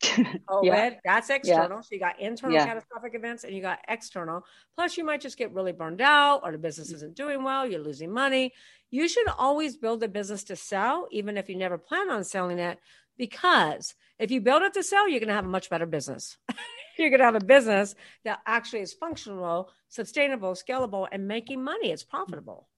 COVID, 0.48 0.62
yeah. 0.62 0.90
that's 1.04 1.28
external. 1.28 1.78
Yeah. 1.78 1.80
So 1.80 1.88
you 1.90 1.98
got 1.98 2.20
internal 2.20 2.56
yeah. 2.56 2.66
catastrophic 2.66 3.16
events 3.16 3.42
and 3.42 3.52
you 3.52 3.60
got 3.60 3.80
external. 3.88 4.44
Plus, 4.76 4.96
you 4.96 5.04
might 5.04 5.20
just 5.20 5.36
get 5.36 5.52
really 5.52 5.72
burned 5.72 6.00
out 6.00 6.42
or 6.44 6.52
the 6.52 6.58
business 6.58 6.88
mm-hmm. 6.88 6.96
isn't 6.96 7.16
doing 7.16 7.42
well, 7.42 7.66
you're 7.66 7.82
losing 7.82 8.12
money. 8.12 8.52
You 8.92 9.08
should 9.08 9.26
always 9.38 9.76
build 9.76 10.04
a 10.04 10.08
business 10.08 10.44
to 10.44 10.56
sell, 10.56 11.08
even 11.10 11.36
if 11.36 11.48
you 11.48 11.56
never 11.56 11.76
plan 11.76 12.10
on 12.10 12.22
selling 12.22 12.60
it, 12.60 12.78
because 13.18 13.92
if 14.20 14.30
you 14.30 14.40
build 14.40 14.62
it 14.62 14.74
to 14.74 14.84
sell, 14.84 15.08
you're 15.08 15.18
going 15.18 15.28
to 15.28 15.34
have 15.34 15.46
a 15.46 15.48
much 15.48 15.68
better 15.68 15.86
business. 15.86 16.38
you're 16.98 17.10
going 17.10 17.18
to 17.18 17.24
have 17.24 17.34
a 17.34 17.44
business 17.44 17.96
that 18.24 18.38
actually 18.46 18.82
is 18.82 18.92
functional, 18.92 19.72
sustainable, 19.88 20.52
scalable, 20.52 21.08
and 21.10 21.26
making 21.26 21.64
money. 21.64 21.90
It's 21.90 22.04
profitable. 22.04 22.68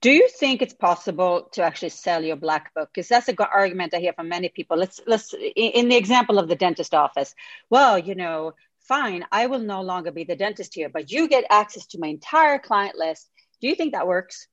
Do 0.00 0.10
you 0.10 0.28
think 0.28 0.62
it's 0.62 0.74
possible 0.74 1.48
to 1.52 1.62
actually 1.62 1.90
sell 1.90 2.22
your 2.22 2.36
black 2.36 2.74
book? 2.74 2.90
Because 2.92 3.08
that's 3.08 3.28
a 3.28 3.32
good 3.32 3.48
argument 3.52 3.94
I 3.94 3.98
hear 3.98 4.12
from 4.12 4.28
many 4.28 4.48
people. 4.48 4.76
Let's 4.76 5.00
let's 5.06 5.34
in 5.34 5.88
the 5.88 5.96
example 5.96 6.38
of 6.38 6.48
the 6.48 6.56
dentist 6.56 6.94
office. 6.94 7.34
Well, 7.70 7.98
you 7.98 8.14
know, 8.14 8.52
fine, 8.80 9.24
I 9.32 9.46
will 9.46 9.60
no 9.60 9.82
longer 9.82 10.12
be 10.12 10.24
the 10.24 10.36
dentist 10.36 10.74
here, 10.74 10.88
but 10.88 11.10
you 11.10 11.28
get 11.28 11.44
access 11.50 11.86
to 11.88 11.98
my 11.98 12.08
entire 12.08 12.58
client 12.58 12.96
list. 12.96 13.28
Do 13.60 13.68
you 13.68 13.74
think 13.74 13.92
that 13.92 14.06
works? 14.06 14.48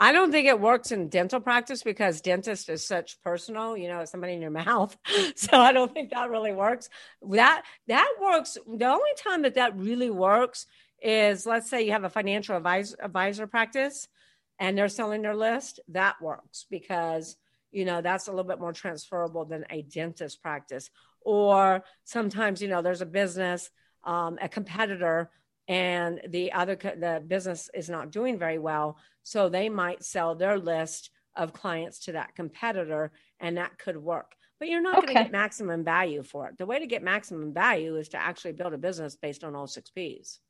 I 0.00 0.12
don't 0.12 0.30
think 0.30 0.46
it 0.46 0.60
works 0.60 0.92
in 0.92 1.08
dental 1.08 1.40
practice 1.40 1.82
because 1.82 2.20
dentist 2.20 2.68
is 2.68 2.86
such 2.86 3.20
personal, 3.22 3.76
you 3.76 3.88
know, 3.88 4.04
somebody 4.04 4.34
in 4.34 4.40
your 4.40 4.50
mouth. 4.64 4.96
So 5.34 5.58
I 5.58 5.72
don't 5.72 5.92
think 5.92 6.10
that 6.10 6.30
really 6.30 6.52
works. 6.52 6.88
That 7.22 7.62
that 7.88 8.12
works. 8.20 8.56
The 8.66 8.86
only 8.86 9.10
time 9.16 9.42
that 9.42 9.54
that 9.54 9.76
really 9.76 10.10
works 10.10 10.66
is 11.02 11.46
let's 11.46 11.68
say 11.68 11.82
you 11.82 11.92
have 11.92 12.04
a 12.04 12.10
financial 12.10 12.56
advisor, 12.56 12.96
advisor 13.02 13.46
practice 13.46 14.08
and 14.58 14.76
they're 14.76 14.88
selling 14.88 15.22
their 15.22 15.36
list, 15.36 15.80
that 15.88 16.20
works 16.20 16.66
because 16.70 17.36
you 17.70 17.84
know 17.84 18.00
that's 18.00 18.28
a 18.28 18.30
little 18.30 18.48
bit 18.48 18.60
more 18.60 18.72
transferable 18.72 19.44
than 19.44 19.64
a 19.70 19.82
dentist 19.82 20.42
practice. 20.42 20.90
Or 21.20 21.84
sometimes 22.04 22.62
you 22.62 22.68
know 22.68 22.82
there's 22.82 23.02
a 23.02 23.06
business, 23.06 23.70
um, 24.04 24.38
a 24.40 24.48
competitor, 24.48 25.30
and 25.66 26.20
the 26.28 26.52
other 26.52 26.76
the 26.76 27.22
business 27.26 27.70
is 27.74 27.88
not 27.90 28.10
doing 28.10 28.38
very 28.38 28.58
well, 28.58 28.96
so 29.22 29.48
they 29.48 29.68
might 29.68 30.04
sell 30.04 30.34
their 30.34 30.58
list 30.58 31.10
of 31.36 31.52
clients 31.52 32.00
to 32.00 32.12
that 32.12 32.34
competitor, 32.34 33.12
and 33.38 33.58
that 33.58 33.78
could 33.78 33.96
work. 33.96 34.32
but 34.58 34.68
you're 34.68 34.82
not 34.82 34.98
okay. 34.98 35.06
going 35.06 35.16
to 35.16 35.22
get 35.24 35.32
maximum 35.32 35.84
value 35.84 36.22
for 36.22 36.48
it. 36.48 36.58
The 36.58 36.66
way 36.66 36.78
to 36.80 36.86
get 36.86 37.02
maximum 37.02 37.52
value 37.52 37.96
is 37.96 38.08
to 38.10 38.16
actually 38.16 38.52
build 38.52 38.72
a 38.72 38.78
business 38.78 39.16
based 39.16 39.44
on 39.44 39.54
all 39.54 39.66
six 39.66 39.90
P's. 39.90 40.40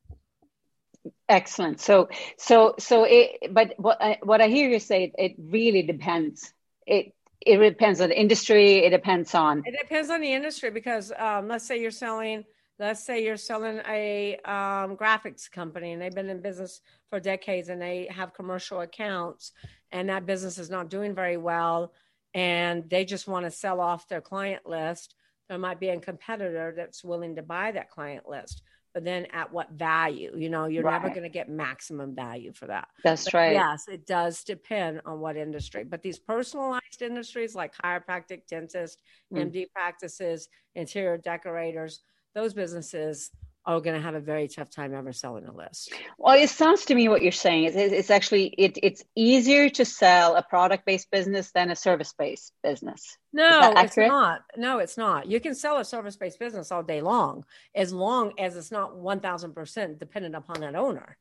Excellent. 1.29 1.81
So, 1.81 2.09
so, 2.39 2.75
so 2.79 3.05
it, 3.05 3.53
but 3.53 3.75
what 3.77 4.01
I, 4.01 4.19
what 4.23 4.41
I 4.41 4.49
hear 4.49 4.69
you 4.69 4.79
say, 4.79 5.13
it 5.17 5.35
really 5.39 5.83
depends. 5.83 6.53
It, 6.87 7.15
it 7.41 7.59
depends 7.59 8.01
on 8.01 8.09
the 8.09 8.19
industry. 8.19 8.85
It 8.85 8.91
depends 8.91 9.35
on. 9.35 9.63
It 9.65 9.77
depends 9.81 10.11
on 10.11 10.21
the 10.21 10.33
industry 10.33 10.71
because 10.71 11.13
um, 11.17 11.49
let's 11.49 11.67
say 11.67 11.81
you're 11.81 11.91
selling, 11.91 12.45
let's 12.79 13.05
say 13.05 13.25
you're 13.25 13.37
selling 13.37 13.81
a 13.89 14.37
um, 14.45 14.97
graphics 14.97 15.51
company 15.51 15.93
and 15.93 16.03
they've 16.03 16.15
been 16.15 16.31
in 16.31 16.41
business 16.41 16.81
for 17.11 17.21
decades 17.21 17.69
and 17.69 17.81
they 17.81 18.09
have 18.11 18.35
commercial 18.35 18.81
accounts 18.81 19.53
and 19.93 20.09
that 20.09 20.27
business 20.27 20.59
is 20.59 20.71
not 20.71 20.91
doing 20.91 21.15
very 21.15 21.37
well 21.37 21.93
and 22.35 22.89
they 22.91 23.05
just 23.05 23.29
want 23.29 23.45
to 23.45 23.51
sell 23.51 23.81
off 23.81 24.09
their 24.09 24.21
client 24.21 24.67
list. 24.67 25.15
There 25.49 25.59
might 25.59 25.81
be 25.81 25.89
a 25.89 26.01
competitor 26.01 26.75
that's 26.77 27.03
willing 27.03 27.37
to 27.37 27.43
buy 27.43 27.73
that 27.73 27.91
client 27.91 28.29
list 28.29 28.63
but 28.95 29.05
then 29.05 29.27
at 29.33 29.53
what 29.53 29.71
value? 29.73 30.33
You 30.37 30.49
know, 30.49 30.67
you're 30.67 30.83
right. 30.83 31.01
never 31.01 31.09
going 31.11 31.23
to 31.23 31.29
get 31.29 31.49
maximum 31.49 32.15
value 32.15 32.53
for 32.53 32.67
that. 32.67 32.89
That's 33.05 33.25
but 33.25 33.35
right. 33.35 33.53
Yes, 33.53 33.87
it 33.89 34.07
does 34.07 34.43
depend 34.45 35.03
on 35.05 35.21
what 35.21 35.37
industry. 35.37 35.85
But 35.85 36.03
these 36.03 36.19
personalized 36.19 37.03
industries 37.03 37.55
like 37.55 37.75
chiropractic, 37.77 38.47
dentist, 38.49 39.03
mm. 39.33 39.51
MD 39.51 39.67
practices, 39.75 40.49
interior 40.75 41.19
decorators, 41.19 42.01
those 42.35 42.55
businesses 42.55 43.31
are 43.69 43.81
going 43.83 43.95
to 43.95 44.03
have 44.03 44.15
a 44.15 44.21
very 44.21 44.49
tough 44.49 44.71
time 44.71 44.95
ever 44.95 45.13
selling 45.13 45.45
a 45.45 45.53
list. 45.53 45.93
Well, 46.17 46.41
it 46.43 46.49
sounds 46.49 46.87
to 46.87 46.95
me 46.95 47.09
what 47.09 47.21
you're 47.21 47.33
saying 47.33 47.65
is 47.65 47.77
it's 47.77 48.11
actually 48.11 48.47
it, 48.47 48.79
it's 48.83 49.05
easier 49.15 49.69
to 49.69 49.85
sell 49.85 50.37
a 50.37 50.43
product 50.43 50.87
based 50.87 51.11
business 51.11 51.51
than 51.53 51.71
a 51.71 51.77
service 51.77 52.15
based 52.19 52.55
business. 52.63 53.19
No, 53.31 53.75
it's 53.77 53.97
not. 53.99 54.41
No, 54.57 54.79
it's 54.79 54.97
not. 54.97 55.27
You 55.27 55.39
can 55.39 55.55
sell 55.55 55.77
a 55.79 55.85
service 55.85 56.17
based 56.17 56.39
business 56.39 56.73
all 56.73 56.83
day 56.83 57.03
long 57.03 57.45
as 57.75 57.93
long 57.93 58.33
as 58.39 58.57
it's 58.57 58.73
not 58.73 58.97
one 58.97 59.21
thousand 59.21 59.53
percent 59.53 59.99
dependent 59.99 60.35
upon 60.35 60.63
that 60.63 60.75
owner. 60.75 61.19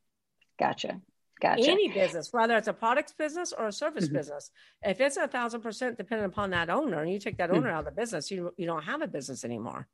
Gotcha. 0.58 1.02
Gotcha. 1.40 1.70
Any 1.70 1.90
business, 1.90 2.32
whether 2.32 2.58
it's 2.58 2.68
a 2.68 2.74
products 2.74 3.14
business 3.14 3.54
or 3.56 3.68
a 3.68 3.72
service 3.72 4.06
mm-hmm. 4.06 4.16
business, 4.16 4.50
if 4.82 5.00
it's 5.02 5.18
a 5.18 5.28
thousand 5.28 5.62
percent 5.62 5.98
dependent 5.98 6.32
upon 6.32 6.52
that 6.52 6.70
owner, 6.70 7.02
and 7.02 7.12
you 7.12 7.20
take 7.20 7.38
that 7.38 7.52
owner 7.52 7.68
mm-hmm. 7.68 7.78
out 7.78 7.88
of 7.88 7.94
the 7.94 8.02
business, 8.02 8.32
you 8.32 8.54
you 8.58 8.66
don't 8.66 8.84
have 8.84 9.02
a 9.02 9.08
business 9.08 9.44
anymore. 9.44 9.88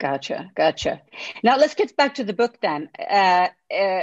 Gotcha, 0.00 0.50
gotcha. 0.56 1.02
Now 1.42 1.58
let's 1.58 1.74
get 1.74 1.94
back 1.96 2.14
to 2.14 2.24
the 2.24 2.32
book 2.32 2.58
then. 2.62 2.88
Uh, 2.98 3.48
uh, 3.72 4.02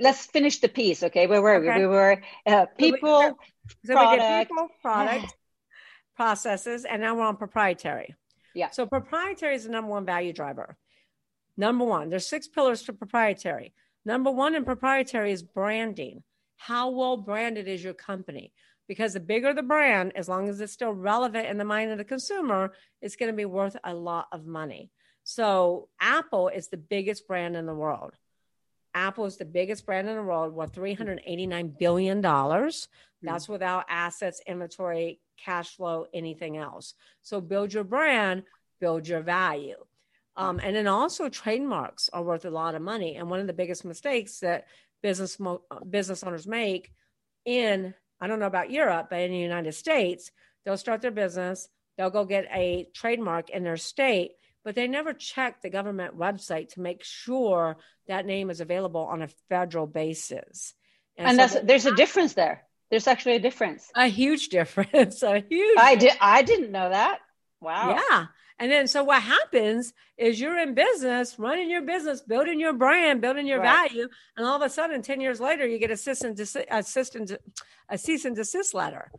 let's 0.00 0.24
finish 0.26 0.60
the 0.60 0.68
piece, 0.68 1.02
okay? 1.02 1.26
Where 1.26 1.42
were 1.42 1.56
okay. 1.56 1.80
we? 1.80 1.80
We 1.82 1.86
were 1.86 2.22
uh, 2.46 2.66
people, 2.78 3.36
so 3.84 3.92
product, 3.92 4.22
we 4.22 4.28
did 4.28 4.48
people, 4.48 4.68
product, 4.80 5.36
processes, 6.16 6.86
and 6.86 7.02
now 7.02 7.14
we're 7.16 7.24
on 7.24 7.36
proprietary. 7.36 8.14
Yeah. 8.54 8.70
So 8.70 8.86
proprietary 8.86 9.54
is 9.54 9.64
the 9.64 9.70
number 9.70 9.90
one 9.90 10.06
value 10.06 10.32
driver. 10.32 10.76
Number 11.56 11.84
one, 11.84 12.08
there's 12.08 12.26
six 12.26 12.48
pillars 12.48 12.82
to 12.84 12.94
proprietary. 12.94 13.74
Number 14.06 14.30
one 14.30 14.54
in 14.54 14.64
proprietary 14.64 15.32
is 15.32 15.42
branding. 15.42 16.22
How 16.56 16.90
well 16.90 17.18
branded 17.18 17.68
is 17.68 17.84
your 17.84 17.94
company? 17.94 18.52
because 18.90 19.12
the 19.12 19.20
bigger 19.20 19.54
the 19.54 19.62
brand, 19.62 20.10
as 20.16 20.28
long 20.28 20.48
as 20.48 20.60
it's 20.60 20.72
still 20.72 20.92
relevant 20.92 21.46
in 21.46 21.58
the 21.58 21.64
mind 21.64 21.92
of 21.92 21.98
the 21.98 22.04
consumer, 22.04 22.72
it's 23.00 23.14
going 23.14 23.30
to 23.30 23.36
be 23.36 23.44
worth 23.44 23.76
a 23.84 23.94
lot 23.94 24.26
of 24.32 24.44
money. 24.44 24.90
So 25.30 25.88
Apple 26.00 26.48
is 26.48 26.70
the 26.70 26.76
biggest 26.76 27.28
brand 27.28 27.54
in 27.54 27.64
the 27.64 27.72
world. 27.72 28.14
Apple 28.94 29.26
is 29.26 29.36
the 29.36 29.44
biggest 29.44 29.86
brand 29.86 30.08
in 30.08 30.16
the 30.16 30.24
world 30.24 30.52
worth 30.52 30.74
$389 30.74 31.78
billion. 31.78 32.20
That's 32.20 32.84
mm-hmm. 33.22 33.52
without 33.52 33.84
assets, 33.88 34.42
inventory, 34.44 35.20
cash 35.38 35.76
flow, 35.76 36.06
anything 36.12 36.56
else. 36.56 36.94
So 37.22 37.40
build 37.40 37.72
your 37.72 37.84
brand, 37.84 38.42
build 38.80 39.06
your 39.06 39.20
value. 39.20 39.76
Um, 40.34 40.60
and 40.60 40.74
then 40.74 40.88
also 40.88 41.28
trademarks 41.28 42.10
are 42.12 42.24
worth 42.24 42.44
a 42.44 42.50
lot 42.50 42.74
of 42.74 42.82
money. 42.82 43.14
And 43.14 43.30
one 43.30 43.38
of 43.38 43.46
the 43.46 43.52
biggest 43.52 43.84
mistakes 43.84 44.40
that 44.40 44.66
business 45.00 45.38
mo- 45.38 45.62
business 45.88 46.24
owners 46.24 46.48
make 46.48 46.90
in 47.44 47.94
I 48.20 48.26
don't 48.26 48.40
know 48.40 48.46
about 48.46 48.72
Europe, 48.72 49.06
but 49.10 49.20
in 49.20 49.30
the 49.30 49.38
United 49.38 49.74
States, 49.74 50.32
they'll 50.64 50.76
start 50.76 51.02
their 51.02 51.12
business, 51.12 51.68
they'll 51.96 52.10
go 52.10 52.24
get 52.24 52.48
a 52.52 52.88
trademark 52.92 53.48
in 53.50 53.62
their 53.62 53.76
state, 53.76 54.32
but 54.64 54.74
they 54.74 54.86
never 54.86 55.12
check 55.12 55.62
the 55.62 55.70
government 55.70 56.18
website 56.18 56.70
to 56.70 56.80
make 56.80 57.02
sure 57.04 57.76
that 58.08 58.26
name 58.26 58.50
is 58.50 58.60
available 58.60 59.02
on 59.02 59.22
a 59.22 59.28
federal 59.48 59.86
basis. 59.86 60.74
And, 61.16 61.40
and 61.40 61.50
so 61.50 61.58
that's, 61.58 61.66
there's 61.66 61.86
a 61.86 61.94
difference 61.94 62.34
there. 62.34 62.64
There's 62.90 63.06
actually 63.06 63.36
a 63.36 63.40
difference. 63.40 63.88
A 63.94 64.08
huge 64.08 64.48
difference. 64.48 65.22
A 65.22 65.44
huge. 65.48 65.78
I 65.78 65.94
did. 65.94 66.12
I 66.20 66.42
didn't 66.42 66.72
know 66.72 66.88
that. 66.88 67.20
Wow. 67.60 67.96
Yeah. 68.10 68.26
And 68.58 68.70
then, 68.70 68.88
so 68.88 69.04
what 69.04 69.22
happens 69.22 69.94
is 70.18 70.38
you're 70.38 70.58
in 70.58 70.74
business, 70.74 71.38
running 71.38 71.70
your 71.70 71.80
business, 71.80 72.20
building 72.20 72.60
your 72.60 72.74
brand, 72.74 73.22
building 73.22 73.46
your 73.46 73.60
right. 73.60 73.90
value, 73.90 74.06
and 74.36 74.46
all 74.46 74.56
of 74.56 74.62
a 74.62 74.68
sudden, 74.68 75.00
ten 75.00 75.20
years 75.20 75.40
later, 75.40 75.66
you 75.66 75.78
get 75.78 75.90
a 75.90 75.96
cease 75.96 76.20
and 76.22 76.36
desist, 76.36 76.66
a 76.68 77.96
cease 77.96 78.24
and 78.26 78.36
desist 78.36 78.74
letter. 78.74 79.10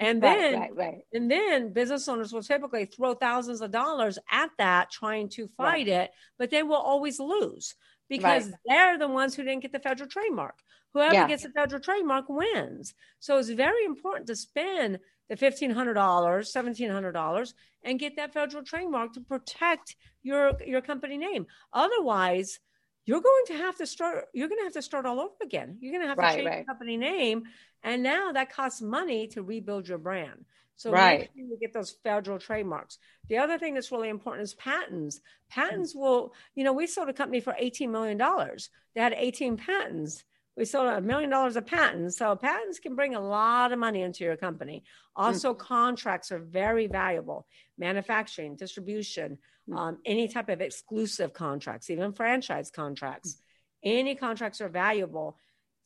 And 0.00 0.22
then, 0.22 0.54
right, 0.54 0.76
right, 0.76 0.76
right. 0.76 0.98
and 1.12 1.28
then 1.28 1.72
business 1.72 2.06
owners 2.08 2.32
will 2.32 2.42
typically 2.42 2.84
throw 2.84 3.14
thousands 3.14 3.60
of 3.60 3.72
dollars 3.72 4.18
at 4.30 4.50
that, 4.58 4.90
trying 4.92 5.28
to 5.30 5.48
fight 5.56 5.88
it, 5.88 6.12
but 6.38 6.50
they 6.50 6.62
will 6.62 6.76
always 6.76 7.18
lose 7.18 7.74
because 8.08 8.52
they're 8.66 8.96
the 8.96 9.08
ones 9.08 9.34
who 9.34 9.42
didn't 9.42 9.62
get 9.62 9.72
the 9.72 9.80
federal 9.80 10.08
trademark. 10.08 10.54
Whoever 10.94 11.14
yeah. 11.14 11.28
gets 11.28 11.42
the 11.42 11.50
federal 11.50 11.82
trademark 11.82 12.28
wins. 12.28 12.94
So 13.18 13.38
it's 13.38 13.50
very 13.50 13.84
important 13.84 14.28
to 14.28 14.36
spend 14.36 15.00
the 15.28 15.36
$1,500, 15.36 15.74
$1,700 15.94 17.52
and 17.84 17.98
get 17.98 18.16
that 18.16 18.32
federal 18.32 18.64
trademark 18.64 19.12
to 19.14 19.20
protect 19.20 19.96
your, 20.22 20.52
your 20.64 20.80
company 20.80 21.18
name. 21.18 21.46
Otherwise, 21.72 22.60
you're 23.08 23.22
going 23.22 23.44
to 23.46 23.54
have 23.54 23.76
to 23.76 23.86
start 23.86 24.26
you're 24.34 24.48
going 24.48 24.60
to 24.60 24.64
have 24.64 24.72
to 24.74 24.82
start 24.82 25.06
all 25.06 25.18
over 25.18 25.34
again 25.42 25.78
you're 25.80 25.92
going 25.92 26.02
to 26.02 26.08
have 26.08 26.18
right, 26.18 26.30
to 26.30 26.36
change 26.36 26.46
right. 26.46 26.56
your 26.58 26.64
company 26.64 26.96
name 26.96 27.44
and 27.82 28.02
now 28.02 28.32
that 28.32 28.52
costs 28.52 28.82
money 28.82 29.26
to 29.26 29.42
rebuild 29.42 29.88
your 29.88 29.98
brand 29.98 30.44
so 30.78 30.92
right. 30.92 31.18
make 31.18 31.30
sure 31.34 31.44
you 31.44 31.58
get 31.60 31.72
those 31.72 31.96
federal 32.04 32.38
trademarks. 32.38 32.98
The 33.28 33.38
other 33.38 33.58
thing 33.58 33.74
that's 33.74 33.90
really 33.90 34.10
important 34.10 34.44
is 34.44 34.54
patents. 34.54 35.16
Mm. 35.16 35.48
Patents 35.50 35.92
will, 35.92 36.34
you 36.54 36.62
know, 36.62 36.72
we 36.72 36.86
sold 36.86 37.08
a 37.08 37.12
company 37.12 37.40
for 37.40 37.52
$18 37.60 37.90
million. 37.90 38.16
They 38.94 39.00
had 39.00 39.12
18 39.12 39.56
patents. 39.56 40.22
We 40.58 40.64
sold 40.64 40.88
a 40.88 41.00
million 41.00 41.30
dollars 41.30 41.54
of 41.54 41.66
patents. 41.66 42.18
So 42.18 42.34
patents 42.34 42.80
can 42.80 42.96
bring 42.96 43.14
a 43.14 43.20
lot 43.20 43.72
of 43.72 43.78
money 43.78 44.02
into 44.02 44.24
your 44.24 44.36
company. 44.36 44.82
Also, 45.14 45.54
mm. 45.54 45.58
contracts 45.58 46.32
are 46.32 46.40
very 46.40 46.88
valuable. 46.88 47.46
Manufacturing, 47.78 48.56
distribution, 48.56 49.38
mm. 49.70 49.78
um, 49.78 49.98
any 50.04 50.26
type 50.26 50.48
of 50.48 50.60
exclusive 50.60 51.32
contracts, 51.32 51.90
even 51.90 52.12
franchise 52.12 52.72
contracts. 52.72 53.34
Mm. 53.34 53.38
Any 53.84 54.14
contracts 54.16 54.60
are 54.60 54.68
valuable 54.68 55.38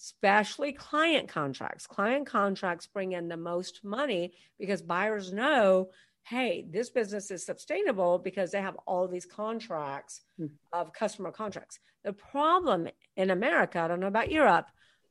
especially 0.02 0.72
client 0.72 1.28
contracts. 1.28 1.86
Client 1.86 2.26
contracts 2.26 2.88
bring 2.88 3.12
in 3.12 3.28
the 3.28 3.36
most 3.36 3.84
money 3.84 4.32
because 4.58 4.82
buyers 4.82 5.32
know, 5.32 5.90
hey, 6.24 6.64
this 6.70 6.90
business 6.90 7.30
is 7.30 7.44
sustainable 7.44 8.18
because 8.18 8.50
they 8.50 8.60
have 8.60 8.76
all 8.86 9.08
these 9.08 9.26
contracts 9.26 10.22
mm. 10.40 10.50
of 10.72 10.92
customer 10.92 11.32
contracts. 11.32 11.78
The 12.04 12.12
problem 12.12 12.88
in 13.16 13.30
America, 13.30 13.80
I 13.80 13.88
don't 13.88 14.00
know 14.00 14.06
about 14.06 14.30
Europe, 14.30 14.66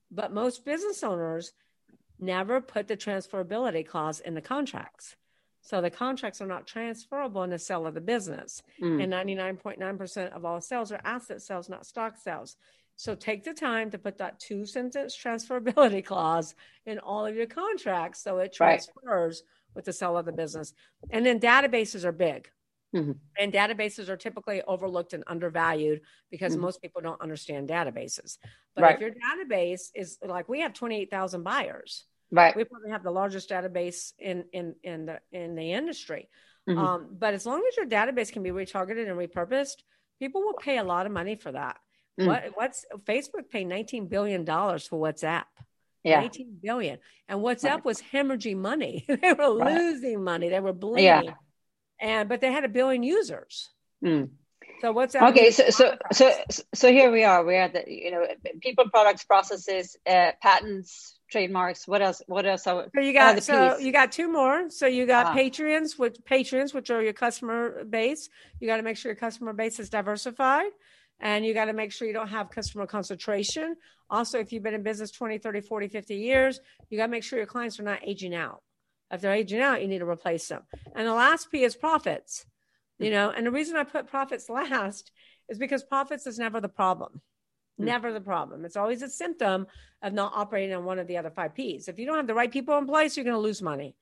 but 0.10 0.34
most 0.34 0.66
business 0.66 1.04
owners 1.04 1.54
never 2.20 2.62
put 2.62 2.88
the 2.88 2.98
transferability 2.98 3.86
clause 3.86 4.20
in 4.20 4.36
the 4.36 4.42
contracts. 4.42 5.16
So 5.62 5.82
the 5.82 5.90
contracts 5.90 6.42
are 6.42 6.48
not 6.48 6.66
transferable 6.66 7.44
in 7.44 7.50
the 7.50 7.60
sale 7.60 7.86
of 7.86 7.94
the 7.94 8.02
business. 8.02 8.64
Mm. 8.82 9.04
And 9.04 9.14
99.9% 9.14 10.32
of 10.36 10.46
all 10.46 10.60
sales 10.60 10.92
are 10.92 11.02
asset 11.04 11.42
sales, 11.42 11.70
not 11.70 11.86
stock 11.86 12.18
sales. 12.18 12.58
So 12.96 13.16
take 13.16 13.44
the 13.44 13.54
time 13.54 13.90
to 13.92 13.98
put 13.98 14.18
that 14.18 14.40
two 14.40 14.66
sentence 14.66 15.18
transferability 15.24 16.04
clause 16.04 16.56
in 16.86 17.00
all 17.00 17.26
of 17.26 17.36
your 17.36 17.48
contracts 17.48 18.24
so 18.24 18.40
it 18.40 18.54
transfers 18.54 18.94
right. 19.04 19.61
With 19.76 19.86
the 19.86 19.94
sale 19.94 20.18
of 20.18 20.26
the 20.26 20.32
business. 20.32 20.74
And 21.10 21.26
then 21.26 21.40
databases 21.40 22.04
are 22.04 22.12
big. 22.12 22.50
Mm-hmm. 22.96 23.12
And 23.40 23.54
databases 23.54 24.10
are 24.10 24.18
typically 24.18 24.62
overlooked 24.64 25.14
and 25.14 25.24
undervalued 25.28 26.02
because 26.30 26.54
mm-hmm. 26.54 26.64
most 26.64 26.82
people 26.82 27.02
don't 27.02 27.22
understand 27.22 27.70
databases. 27.70 28.38
But 28.76 28.84
right. 28.84 28.96
if 28.96 29.02
your 29.02 29.12
database 29.12 29.90
is 29.96 30.18
like 30.26 30.50
we 30.50 30.62
have 30.62 30.74
28,000 30.74 31.44
buyers. 31.44 32.06
Right. 32.32 32.56
We 32.56 32.64
probably 32.64 32.92
have 32.92 33.04
the 33.04 33.12
largest 33.12 33.50
database 33.50 34.14
in 34.18 34.46
in 34.54 34.76
in 34.84 35.06
the 35.06 35.20
in 35.32 35.56
the 35.56 35.74
industry. 35.74 36.30
Mm-hmm. 36.70 36.80
Um, 36.80 37.08
but 37.18 37.34
as 37.34 37.46
long 37.46 37.62
as 37.68 37.76
your 37.76 37.88
database 37.88 38.32
can 38.32 38.44
be 38.44 38.52
retargeted 38.52 39.10
and 39.10 39.18
repurposed, 39.18 39.84
people 40.20 40.42
will 40.42 40.54
pay 40.54 40.78
a 40.78 40.84
lot 40.84 41.06
of 41.06 41.12
money 41.12 41.36
for 41.36 41.52
that. 41.52 41.78
Mm. 42.20 42.28
What 42.28 42.44
what's 42.56 42.86
Facebook 43.06 43.50
paid 43.50 43.66
19 43.66 44.08
billion 44.08 44.46
dollars 44.46 44.88
for 44.88 45.00
WhatsApp? 45.00 45.44
Yeah. 46.04 46.22
19 46.22 46.60
billion. 46.62 47.00
And 47.28 47.40
WhatsApp 47.40 47.64
right. 47.64 47.86
was 47.86 48.02
hemorrhaging 48.02 48.58
money. 48.58 49.06
they 49.08 49.34
were 49.34 49.58
right. 49.58 49.78
losing 49.78 50.24
money. 50.24 50.50
They 50.50 50.60
were 50.60 50.74
bleeding. 50.74 51.06
Yeah. 51.06 51.34
And 52.00 52.28
but 52.28 52.42
they 52.42 52.52
had 52.52 52.64
a 52.64 52.70
billion 52.70 53.04
users. 53.04 53.70
Mm. 54.04 54.30
So 54.82 54.92
what's 54.92 55.14
that? 55.14 55.30
Okay, 55.30 55.52
so 55.52 55.70
so 55.70 55.96
so 56.12 56.32
so 56.74 56.92
here 56.92 57.12
we 57.12 57.24
are. 57.24 57.46
We're 57.46 57.70
the 57.70 57.84
you 57.86 58.10
know 58.10 58.26
people, 58.62 58.90
products, 58.90 59.24
processes, 59.24 59.96
uh, 60.08 60.32
patents, 60.42 61.20
trademarks. 61.30 61.88
What 61.88 62.02
else? 62.02 62.24
What 62.26 62.48
else? 62.48 62.66
Are, 62.66 62.88
so 62.94 63.02
you 63.02 63.14
got 63.14 63.44
so 63.44 63.76
piece? 63.76 63.86
you 63.86 63.92
got 63.92 64.12
two 64.12 64.32
more. 64.32 64.72
So 64.72 64.88
you 64.88 65.06
got 65.06 65.28
ah. 65.28 65.34
patrons, 65.34 66.00
which 66.00 66.18
patrons, 66.26 66.74
which 66.74 66.90
are 66.90 67.02
your 67.04 67.14
customer 67.14 67.84
base. 67.84 68.30
You 68.60 68.68
got 68.68 68.78
to 68.78 68.84
make 68.84 68.98
sure 68.98 69.12
your 69.12 69.20
customer 69.20 69.54
base 69.54 69.80
is 69.80 69.90
diversified 69.90 70.72
and 71.22 71.46
you 71.46 71.54
got 71.54 71.66
to 71.66 71.74
make 71.74 71.92
sure 71.92 72.08
you 72.08 72.14
don't 72.14 72.28
have 72.28 72.50
customer 72.50 72.86
concentration. 72.88 73.76
Also, 74.10 74.40
if 74.40 74.52
you've 74.52 74.64
been 74.64 74.74
in 74.74 74.84
business 74.84 75.12
20, 75.12 75.38
30, 75.38 75.62
40, 75.62 75.88
50 75.88 76.16
years, 76.16 76.60
you 76.90 76.98
got 76.98 77.06
to 77.06 77.12
make 77.12 77.24
sure 77.24 77.38
your 77.38 77.46
clients 77.46 77.80
are 77.80 77.84
not 77.84 78.00
aging 78.06 78.36
out. 78.36 78.62
If 79.12 79.22
they're 79.22 79.34
aging 79.34 79.62
out, 79.62 79.82
you 79.82 79.88
need 79.88 80.00
to 80.00 80.10
replace 80.10 80.48
them. 80.48 80.64
And 80.96 81.08
the 81.08 81.14
last 81.14 81.52
P 81.52 81.64
is 81.64 81.76
profits. 81.76 82.46
You 82.98 83.10
know, 83.10 83.32
and 83.32 83.46
the 83.46 83.52
reason 83.52 83.78
I 83.78 83.84
put 83.84 84.08
profits 84.08 84.50
last 84.50 85.12
is 85.50 85.58
because 85.58 85.84
profits 85.84 86.28
is 86.28 86.38
never 86.38 86.62
the 86.62 86.70
problem. 86.70 87.22
Hmm. 87.78 87.86
Never 87.86 88.14
the 88.14 88.22
problem. 88.22 88.66
It's 88.66 88.78
always 88.78 89.02
a 89.02 89.10
symptom 89.10 89.68
of 90.02 90.14
not 90.14 90.34
operating 90.36 90.76
on 90.76 90.86
one 90.86 91.00
of 91.00 91.08
the 91.08 91.18
other 91.18 91.32
five 91.32 91.54
P's. 91.56 91.88
If 91.88 92.00
you 92.00 92.06
don't 92.06 92.18
have 92.18 92.28
the 92.28 92.34
right 92.34 92.52
people 92.52 92.78
in 92.78 92.86
place, 92.86 93.16
you're 93.16 93.24
going 93.24 93.36
to 93.36 93.40
lose 93.40 93.62
money. 93.62 93.96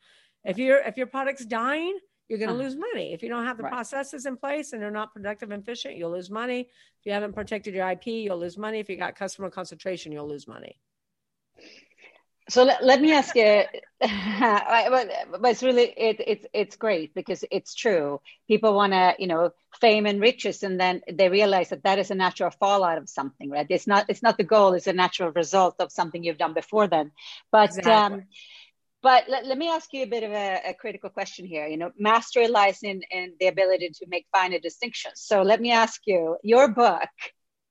If 0.43 0.57
your 0.57 0.79
if 0.79 0.97
your 0.97 1.07
product's 1.07 1.45
dying, 1.45 1.97
you're 2.29 2.37
going 2.37 2.49
to 2.49 2.55
uh-huh. 2.55 2.63
lose 2.63 2.75
money. 2.75 3.11
If 3.11 3.23
you 3.23 3.29
don't 3.29 3.45
have 3.45 3.57
the 3.57 3.63
right. 3.63 3.73
processes 3.73 4.27
in 4.27 4.37
place 4.37 4.71
and 4.71 4.81
they're 4.81 4.91
not 4.91 5.13
productive 5.13 5.51
and 5.51 5.63
efficient, 5.63 5.97
you'll 5.97 6.11
lose 6.11 6.29
money. 6.29 6.61
If 6.61 7.05
you 7.05 7.11
haven't 7.11 7.33
protected 7.33 7.73
your 7.73 7.89
IP, 7.89 8.05
you'll 8.07 8.39
lose 8.39 8.57
money. 8.57 8.79
If 8.79 8.87
you 8.87 8.97
got 8.97 9.15
customer 9.15 9.49
concentration, 9.49 10.11
you'll 10.11 10.29
lose 10.29 10.47
money. 10.47 10.79
So 12.49 12.63
let, 12.63 12.83
let 12.83 12.99
me 12.99 13.13
ask 13.13 13.35
you, 13.35 13.63
but, 14.01 15.09
but 15.39 15.51
it's 15.51 15.61
really 15.61 15.93
it, 15.95 16.19
it's 16.25 16.45
it's 16.51 16.75
great 16.77 17.13
because 17.13 17.45
it's 17.51 17.75
true. 17.75 18.21
People 18.47 18.73
want 18.73 18.93
to 18.93 19.13
you 19.19 19.27
know 19.27 19.51
fame 19.79 20.07
and 20.07 20.19
riches, 20.19 20.63
and 20.63 20.79
then 20.79 21.01
they 21.11 21.29
realize 21.29 21.69
that 21.69 21.83
that 21.83 21.99
is 21.99 22.09
a 22.09 22.15
natural 22.15 22.49
fallout 22.49 22.97
of 22.97 23.07
something, 23.07 23.51
right? 23.51 23.67
It's 23.69 23.85
not 23.85 24.05
it's 24.09 24.23
not 24.23 24.37
the 24.37 24.43
goal; 24.43 24.73
it's 24.73 24.87
a 24.87 24.93
natural 24.93 25.31
result 25.31 25.75
of 25.79 25.91
something 25.91 26.23
you've 26.23 26.39
done 26.39 26.55
before 26.55 26.87
then. 26.87 27.11
But 27.51 27.77
exactly. 27.77 27.91
um, 27.93 28.23
but 29.01 29.25
let, 29.29 29.45
let 29.45 29.57
me 29.57 29.69
ask 29.69 29.91
you 29.93 30.03
a 30.03 30.07
bit 30.07 30.23
of 30.23 30.31
a, 30.31 30.61
a, 30.67 30.73
critical 30.73 31.09
question 31.09 31.45
here. 31.45 31.67
You 31.67 31.77
know, 31.77 31.91
mastery 31.97 32.47
lies 32.47 32.79
in, 32.83 33.01
in 33.11 33.33
the 33.39 33.47
ability 33.47 33.91
to 33.95 34.05
make 34.07 34.25
finer 34.31 34.59
distinctions. 34.59 35.21
So 35.21 35.41
let 35.41 35.61
me 35.61 35.71
ask 35.71 36.01
you, 36.05 36.37
your 36.43 36.67
book, 36.67 37.09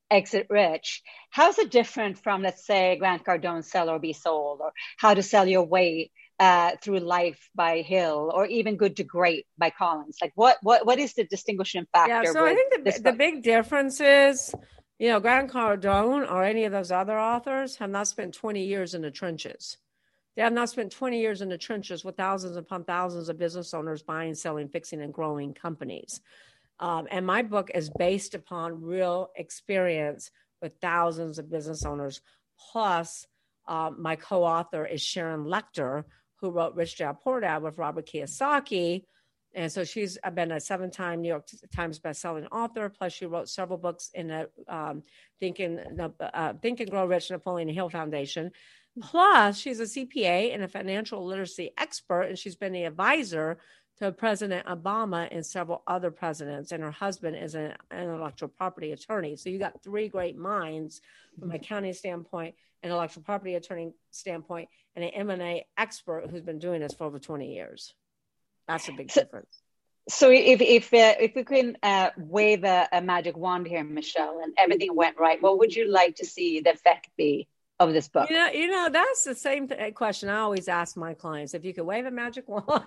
Exit 0.09 0.47
Rich, 0.49 1.03
how's 1.29 1.59
it 1.59 1.69
different 1.69 2.17
from, 2.17 2.41
let's 2.41 2.65
say, 2.65 2.97
Grant 2.97 3.23
Cardone, 3.23 3.63
Sell 3.63 3.89
or 3.89 3.99
Be 3.99 4.13
Sold, 4.13 4.59
or 4.61 4.71
How 4.97 5.13
to 5.13 5.21
Sell 5.21 5.47
Your 5.47 5.63
Way 5.63 6.09
uh, 6.39 6.71
Through 6.81 6.99
Life 6.99 7.49
by 7.53 7.81
Hill, 7.81 8.31
or 8.33 8.47
even 8.47 8.75
Good 8.75 8.97
to 8.97 9.03
Great 9.03 9.45
by 9.57 9.69
Collins? 9.69 10.17
Like, 10.19 10.31
what 10.33 10.57
what 10.63 10.83
what 10.85 10.97
is 10.97 11.13
the 11.13 11.25
distinguishing 11.25 11.85
factor? 11.93 12.23
Yeah, 12.23 12.31
so 12.31 12.43
I 12.43 12.55
think 12.55 12.83
the, 12.83 13.01
the 13.03 13.13
big 13.13 13.43
difference 13.43 14.01
is, 14.01 14.55
you 14.97 15.09
know, 15.09 15.19
Grant 15.19 15.51
Cardone 15.51 16.29
or 16.29 16.43
any 16.43 16.63
of 16.63 16.71
those 16.71 16.91
other 16.91 17.19
authors 17.19 17.75
have 17.75 17.91
not 17.91 18.07
spent 18.07 18.33
20 18.33 18.65
years 18.65 18.95
in 18.95 19.03
the 19.03 19.11
trenches 19.11 19.77
have 20.43 20.53
now 20.53 20.65
spent 20.65 20.91
20 20.91 21.19
years 21.19 21.41
in 21.41 21.49
the 21.49 21.57
trenches 21.57 22.05
with 22.05 22.15
thousands 22.15 22.55
upon 22.55 22.83
thousands 22.83 23.29
of 23.29 23.37
business 23.37 23.73
owners 23.73 24.03
buying, 24.03 24.35
selling, 24.35 24.69
fixing, 24.69 25.01
and 25.01 25.13
growing 25.13 25.53
companies. 25.53 26.21
Um, 26.79 27.07
and 27.11 27.25
my 27.25 27.41
book 27.41 27.71
is 27.75 27.89
based 27.97 28.35
upon 28.35 28.81
real 28.81 29.29
experience 29.35 30.31
with 30.61 30.73
thousands 30.81 31.39
of 31.39 31.51
business 31.51 31.83
owners. 31.85 32.21
Plus, 32.71 33.25
uh, 33.67 33.91
my 33.97 34.15
co 34.15 34.43
author 34.43 34.85
is 34.85 35.01
Sharon 35.01 35.45
Lechter, 35.45 36.03
who 36.37 36.51
wrote 36.51 36.75
Rich 36.75 36.97
Dad 36.97 37.17
Poor 37.21 37.41
Dad 37.41 37.61
with 37.61 37.77
Robert 37.77 38.07
Kiyosaki. 38.07 39.03
And 39.55 39.71
so 39.71 39.83
she's 39.83 40.17
been 40.35 40.51
a 40.51 40.59
seven 40.59 40.91
time 40.91 41.21
New 41.21 41.29
York 41.29 41.47
Times 41.75 41.99
bestselling 41.99 42.47
author. 42.51 42.87
Plus, 42.87 43.13
she 43.13 43.25
wrote 43.25 43.49
several 43.49 43.79
books 43.79 44.11
in 44.13 44.27
the 44.27 44.49
um, 44.67 45.03
Think, 45.39 45.59
and, 45.59 45.99
uh, 46.19 46.53
Think 46.61 46.79
and 46.79 46.89
Grow 46.89 47.05
Rich 47.05 47.31
Napoleon 47.31 47.67
Hill 47.67 47.89
Foundation. 47.89 48.51
Plus, 49.01 49.57
she's 49.57 49.79
a 49.79 49.83
CPA 49.83 50.53
and 50.53 50.63
a 50.63 50.67
financial 50.67 51.25
literacy 51.25 51.71
expert, 51.77 52.23
and 52.23 52.37
she's 52.37 52.55
been 52.55 52.73
the 52.73 52.83
advisor 52.83 53.57
to 53.99 54.11
President 54.11 54.65
Obama 54.65 55.27
and 55.31 55.45
several 55.45 55.83
other 55.85 56.09
presidents. 56.09 56.71
And 56.71 56.83
her 56.83 56.91
husband 56.91 57.35
is 57.35 57.55
an 57.55 57.73
intellectual 57.91 58.49
property 58.49 58.91
attorney. 58.91 59.35
So 59.35 59.49
you 59.49 59.59
got 59.59 59.83
three 59.83 60.07
great 60.07 60.37
minds 60.37 61.01
from 61.37 61.51
a 61.51 61.59
county 61.59 61.93
standpoint, 61.93 62.55
an 62.81 62.89
intellectual 62.89 63.23
property 63.23 63.55
attorney 63.55 63.91
standpoint, 64.11 64.69
and 64.95 65.03
an 65.03 65.11
M&A 65.11 65.65
expert 65.77 66.29
who's 66.29 66.41
been 66.41 66.59
doing 66.59 66.81
this 66.81 66.93
for 66.93 67.03
over 67.05 67.19
20 67.19 67.53
years. 67.53 67.93
That's 68.67 68.87
a 68.87 68.93
big 68.93 69.11
so, 69.11 69.21
difference. 69.21 69.61
So 70.07 70.31
if 70.31 70.61
if 70.61 70.93
uh, 70.93 71.15
if 71.19 71.35
we 71.35 71.43
can 71.43 71.77
uh, 71.83 72.09
wave 72.17 72.63
a, 72.63 72.87
a 72.91 73.01
magic 73.01 73.37
wand 73.37 73.67
here, 73.67 73.83
Michelle, 73.83 74.39
and 74.41 74.53
everything 74.57 74.95
went 74.95 75.19
right, 75.19 75.41
what 75.41 75.59
would 75.59 75.75
you 75.75 75.87
like 75.87 76.15
to 76.15 76.25
see 76.25 76.61
the 76.61 76.71
effect 76.71 77.09
be? 77.17 77.47
Of 77.79 77.93
this 77.93 78.07
book? 78.07 78.29
You 78.29 78.35
know, 78.35 78.49
you 78.49 78.67
know 78.67 78.89
that's 78.91 79.23
the 79.23 79.35
same 79.35 79.67
th- 79.67 79.93
question 79.93 80.29
I 80.29 80.39
always 80.39 80.67
ask 80.67 80.97
my 80.97 81.13
clients. 81.13 81.53
If 81.53 81.63
you 81.63 81.73
could 81.73 81.85
wave 81.85 82.05
a 82.05 82.11
magic 82.11 82.47
wand, 82.47 82.65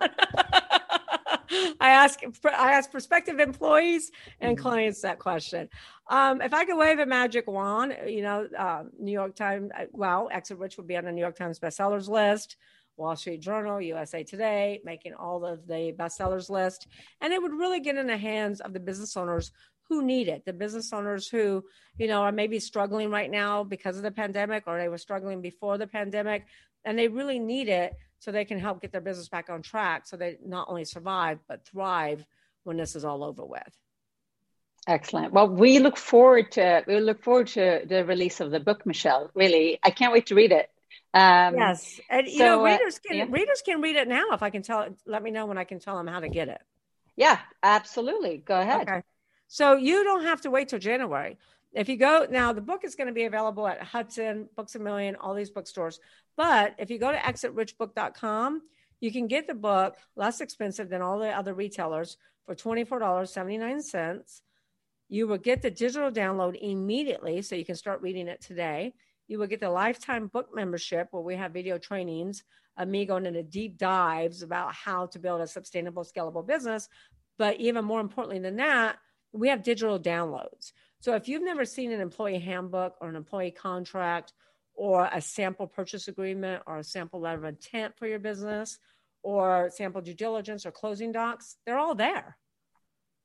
I 1.79 1.89
ask 1.89 2.19
I 2.45 2.73
ask 2.73 2.91
prospective 2.91 3.39
employees 3.39 4.11
and 4.39 4.55
mm-hmm. 4.55 4.61
clients 4.61 5.01
that 5.01 5.19
question. 5.19 5.69
Um, 6.07 6.41
if 6.41 6.53
I 6.53 6.65
could 6.65 6.77
wave 6.77 6.99
a 6.99 7.05
magic 7.05 7.47
wand, 7.47 7.95
you 8.07 8.21
know, 8.21 8.47
uh, 8.57 8.83
New 8.99 9.11
York 9.11 9.35
Times, 9.35 9.71
uh, 9.77 9.85
well, 9.91 10.29
Exit 10.31 10.57
Rich 10.57 10.77
would 10.77 10.87
be 10.87 10.97
on 10.97 11.05
the 11.05 11.11
New 11.11 11.21
York 11.21 11.35
Times 11.35 11.59
bestsellers 11.59 12.07
list. 12.07 12.57
Wall 12.95 13.15
Street 13.15 13.41
Journal, 13.41 13.81
USA 13.81 14.23
Today, 14.23 14.79
making 14.83 15.13
all 15.15 15.43
of 15.45 15.65
the 15.65 15.93
bestsellers 15.97 16.49
list. 16.49 16.87
And 17.21 17.33
it 17.33 17.41
would 17.41 17.53
really 17.53 17.79
get 17.79 17.97
in 17.97 18.07
the 18.07 18.17
hands 18.17 18.61
of 18.61 18.73
the 18.73 18.79
business 18.79 19.17
owners 19.17 19.51
who 19.89 20.03
need 20.03 20.27
it? 20.27 20.45
The 20.45 20.53
business 20.53 20.91
owners 20.93 21.27
who 21.27 21.63
you 21.97 22.07
know 22.07 22.21
are 22.21 22.31
maybe 22.31 22.59
struggling 22.59 23.09
right 23.09 23.29
now 23.29 23.63
because 23.63 23.97
of 23.97 24.03
the 24.03 24.11
pandemic 24.11 24.63
or 24.67 24.77
they 24.77 24.89
were 24.89 24.97
struggling 24.97 25.41
before 25.41 25.77
the 25.77 25.87
pandemic 25.87 26.45
and 26.85 26.97
they 26.97 27.07
really 27.07 27.39
need 27.39 27.69
it 27.69 27.93
so 28.19 28.31
they 28.31 28.45
can 28.45 28.59
help 28.59 28.81
get 28.81 28.91
their 28.91 29.01
business 29.01 29.29
back 29.29 29.49
on 29.49 29.61
track 29.61 30.05
so 30.05 30.17
they 30.17 30.37
not 30.45 30.67
only 30.69 30.85
survive 30.85 31.39
but 31.47 31.65
thrive 31.65 32.25
when 32.63 32.77
this 32.77 32.95
is 32.95 33.05
all 33.05 33.23
over 33.23 33.45
with. 33.45 33.77
Excellent. 34.87 35.33
Well 35.33 35.49
we 35.49 35.79
look 35.79 35.97
forward 35.97 36.51
to 36.53 36.83
we 36.87 36.99
look 36.99 37.23
forward 37.23 37.47
to 37.47 37.83
the 37.85 38.03
release 38.05 38.39
of 38.39 38.51
the 38.51 38.59
book 38.59 38.85
michelle 38.85 39.29
really. 39.33 39.79
I 39.83 39.91
can't 39.91 40.13
wait 40.13 40.27
to 40.27 40.35
read 40.35 40.51
it. 40.51 40.69
Um, 41.13 41.55
yes. 41.55 41.99
And 42.09 42.27
you 42.27 42.39
so, 42.39 42.45
know 42.45 42.61
uh, 42.61 42.71
readers 42.71 42.99
can 42.99 43.21
uh, 43.21 43.25
yeah. 43.25 43.31
readers 43.31 43.61
can 43.63 43.81
read 43.81 43.95
it 43.95 44.07
now 44.07 44.25
if 44.31 44.41
i 44.41 44.49
can 44.49 44.63
tell 44.63 44.87
let 45.05 45.21
me 45.21 45.29
know 45.29 45.45
when 45.45 45.57
i 45.59 45.63
can 45.63 45.79
tell 45.79 45.95
them 45.97 46.07
how 46.07 46.19
to 46.19 46.29
get 46.29 46.49
it. 46.49 46.61
Yeah 47.15 47.39
absolutely. 47.61 48.37
Go 48.37 48.59
ahead. 48.59 48.89
Okay. 48.89 49.03
So 49.53 49.75
you 49.75 50.03
don't 50.03 50.23
have 50.23 50.41
to 50.41 50.49
wait 50.49 50.69
till 50.69 50.79
January. 50.79 51.37
If 51.73 51.87
you 51.87 51.95
go 51.95 52.25
now, 52.27 52.53
the 52.53 52.59
book 52.59 52.83
is 52.83 52.95
going 52.95 53.05
to 53.05 53.13
be 53.13 53.25
available 53.25 53.67
at 53.67 53.83
Hudson, 53.83 54.49
Books 54.55 54.73
a 54.73 54.79
Million, 54.79 55.15
all 55.15 55.35
these 55.35 55.51
bookstores. 55.51 55.99
But 56.35 56.73
if 56.79 56.89
you 56.89 56.97
go 56.97 57.11
to 57.11 57.17
exitrichbook.com, 57.19 58.63
you 58.99 59.11
can 59.11 59.27
get 59.27 59.45
the 59.45 59.53
book 59.53 59.95
less 60.15 60.41
expensive 60.41 60.89
than 60.89 61.03
all 61.03 61.19
the 61.19 61.29
other 61.29 61.53
retailers 61.53 62.17
for 62.47 62.55
$24.79. 62.55 64.41
You 65.09 65.27
will 65.27 65.37
get 65.37 65.61
the 65.61 65.69
digital 65.69 66.09
download 66.09 66.57
immediately, 66.59 67.43
so 67.43 67.53
you 67.53 67.63
can 67.63 67.75
start 67.75 68.01
reading 68.01 68.27
it 68.27 68.41
today. 68.41 68.95
You 69.27 69.37
will 69.37 69.45
get 69.45 69.59
the 69.59 69.69
lifetime 69.69 70.29
book 70.29 70.47
membership 70.51 71.09
where 71.11 71.21
we 71.21 71.35
have 71.35 71.53
video 71.53 71.77
trainings 71.77 72.43
me 72.87 73.05
going 73.05 73.27
into 73.27 73.43
deep 73.43 73.77
dives 73.77 74.41
about 74.41 74.73
how 74.73 75.05
to 75.05 75.19
build 75.19 75.41
a 75.41 75.47
sustainable, 75.47 76.03
scalable 76.03 76.43
business. 76.43 76.89
But 77.37 77.59
even 77.59 77.85
more 77.85 77.99
importantly 77.99 78.39
than 78.39 78.55
that, 78.55 78.97
we 79.33 79.49
have 79.49 79.63
digital 79.63 79.99
downloads. 79.99 80.71
So 80.99 81.15
if 81.15 81.27
you've 81.27 81.43
never 81.43 81.65
seen 81.65 81.91
an 81.91 81.99
employee 81.99 82.39
handbook 82.39 82.95
or 83.01 83.09
an 83.09 83.15
employee 83.15 83.51
contract 83.51 84.33
or 84.75 85.09
a 85.11 85.19
sample 85.19 85.67
purchase 85.67 86.07
agreement 86.07 86.63
or 86.65 86.77
a 86.77 86.83
sample 86.83 87.19
letter 87.19 87.39
of 87.39 87.43
intent 87.43 87.97
for 87.97 88.07
your 88.07 88.19
business 88.19 88.79
or 89.21 89.69
sample 89.73 90.01
due 90.01 90.13
diligence 90.13 90.65
or 90.65 90.71
closing 90.71 91.11
docs, 91.11 91.57
they're 91.65 91.77
all 91.77 91.95
there. 91.95 92.37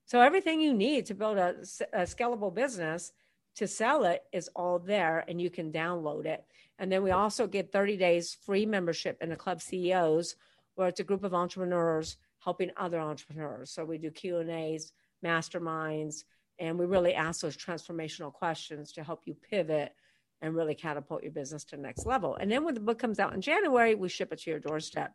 So 0.07 0.21
everything 0.21 0.61
you 0.61 0.73
need 0.73 1.07
to 1.07 1.15
build 1.15 1.37
a, 1.37 1.57
a 1.93 2.03
scalable 2.03 2.55
business 2.55 3.13
to 3.57 3.67
sell 3.67 4.05
it 4.05 4.23
is 4.33 4.49
all 4.57 4.79
there 4.79 5.25
and 5.29 5.41
you 5.41 5.51
can 5.51 5.71
download 5.71 6.25
it. 6.27 6.45
And 6.79 6.91
then 6.91 7.03
we 7.03 7.11
also 7.11 7.47
get 7.47 7.73
30 7.73 7.97
days 7.97 8.37
free 8.47 8.65
membership 8.65 9.19
in 9.21 9.29
the 9.29 9.37
club 9.37 9.61
CEOs 9.61 10.37
where 10.77 10.89
it's 10.89 11.01
a 11.01 11.05
group 11.05 11.25
of 11.25 11.35
entrepreneurs 11.35 12.17
helping 12.39 12.71
other 12.77 13.01
entrepreneurs. 13.01 13.71
So 13.71 13.85
we 13.85 13.99
do 13.99 14.11
Q&As, 14.11 14.93
masterminds, 15.25 16.25
and 16.59 16.79
we 16.79 16.87
really 16.87 17.15
ask 17.15 17.41
those 17.41 17.57
transformational 17.57 18.33
questions 18.33 18.93
to 18.93 19.05
help 19.05 19.23
you 19.25 19.35
pivot 19.51 19.93
and 20.41 20.55
really 20.55 20.75
catapult 20.75 21.23
your 21.23 21.33
business 21.33 21.65
to 21.65 21.77
the 21.77 21.83
next 21.83 22.07
level. 22.07 22.37
And 22.37 22.51
then 22.51 22.65
when 22.65 22.75
the 22.75 22.81
book 22.81 22.99
comes 22.99 23.19
out 23.19 23.35
in 23.35 23.41
January, 23.41 23.95
we 23.95 24.09
ship 24.09 24.33
it 24.33 24.41
to 24.41 24.51
your 24.51 24.61
doorstep. 24.61 25.13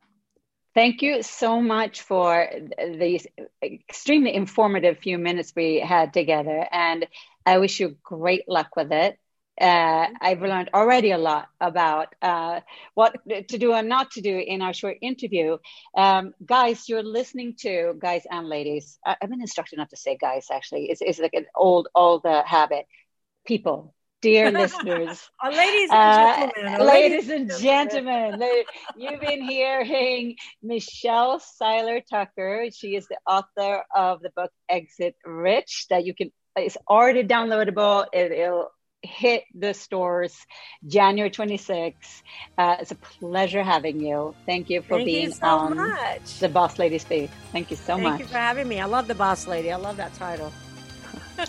Thank 0.73 1.01
you 1.01 1.21
so 1.21 1.61
much 1.61 2.01
for 2.01 2.49
these 2.79 3.27
extremely 3.63 4.33
informative 4.33 4.97
few 4.97 5.17
minutes 5.19 5.53
we 5.55 5.79
had 5.79 6.13
together. 6.13 6.67
And 6.71 7.07
I 7.45 7.59
wish 7.59 7.79
you 7.79 7.97
great 8.01 8.49
luck 8.49 8.75
with 8.75 8.91
it. 8.91 9.19
Uh, 9.63 10.10
I've 10.19 10.41
learned 10.41 10.71
already 10.73 11.12
a 11.12 11.17
lot 11.17 11.47
about 11.62 12.13
uh, 12.21 12.60
what 12.95 13.15
to 13.47 13.58
do 13.58 13.71
and 13.71 13.88
not 13.88 14.12
to 14.12 14.21
do 14.21 14.38
in 14.38 14.62
our 14.62 14.73
short 14.73 14.97
interview. 15.02 15.58
Um, 15.95 16.34
guys, 16.45 16.89
you're 16.89 17.02
listening 17.02 17.56
to 17.60 17.93
guys 17.97 18.23
and 18.30 18.49
ladies. 18.49 18.99
I, 19.06 19.15
have 19.21 19.30
been 19.30 19.39
instructed 19.39 19.78
not 19.78 19.89
to 19.91 19.95
say 19.95 20.17
guys. 20.19 20.47
Actually, 20.52 20.88
it's, 20.88 21.02
it's 21.02 21.17
like 21.17 21.34
an 21.34 21.45
old 21.56 21.88
old 21.95 22.26
uh, 22.26 22.43
habit. 22.43 22.88
People, 23.45 23.95
dear 24.21 24.52
listeners, 24.62 25.30
uh, 25.41 25.49
ladies 25.49 25.89
and 25.91 26.52
gentlemen, 26.52 26.86
ladies 26.86 27.30
and 27.30 27.52
gentlemen, 27.58 28.43
you've 28.97 29.21
been 29.21 29.47
hearing 29.47 30.36
Michelle 30.62 31.39
Seiler 31.39 32.02
Tucker. 32.02 32.67
She 32.73 32.97
is 32.97 33.08
the 33.08 33.17
author 33.26 33.84
of 33.95 34.21
the 34.21 34.30
book 34.36 34.52
Exit 34.67 35.15
Rich 35.23 35.86
that 35.89 36.06
you 36.06 36.13
can. 36.13 36.34
It's 36.58 36.78
already 36.89 37.23
downloadable. 37.23 38.08
It, 38.12 38.32
will 38.32 38.69
hit 39.03 39.43
the 39.53 39.73
stores 39.73 40.47
January 40.87 41.29
26th. 41.29 42.23
Uh, 42.57 42.77
it's 42.79 42.91
a 42.91 42.95
pleasure 42.95 43.61
having 43.61 43.99
you. 43.99 44.33
Thank 44.45 44.69
you 44.69 44.81
for 44.81 44.95
Thank 44.95 45.05
being 45.05 45.25
you 45.25 45.31
so 45.31 45.45
on 45.45 45.77
much. 45.77 46.39
the 46.39 46.49
Boss 46.49 46.79
Lady 46.79 46.97
Speak. 46.97 47.29
Thank 47.51 47.69
you 47.69 47.77
so 47.77 47.95
Thank 47.95 48.03
much. 48.03 48.11
Thank 48.11 48.21
you 48.21 48.27
for 48.27 48.37
having 48.37 48.67
me. 48.67 48.79
I 48.79 48.85
love 48.85 49.07
the 49.07 49.15
Boss 49.15 49.45
Lady. 49.45 49.71
I 49.71 49.75
love 49.75 49.97
that 49.97 50.13
title. 50.13 50.51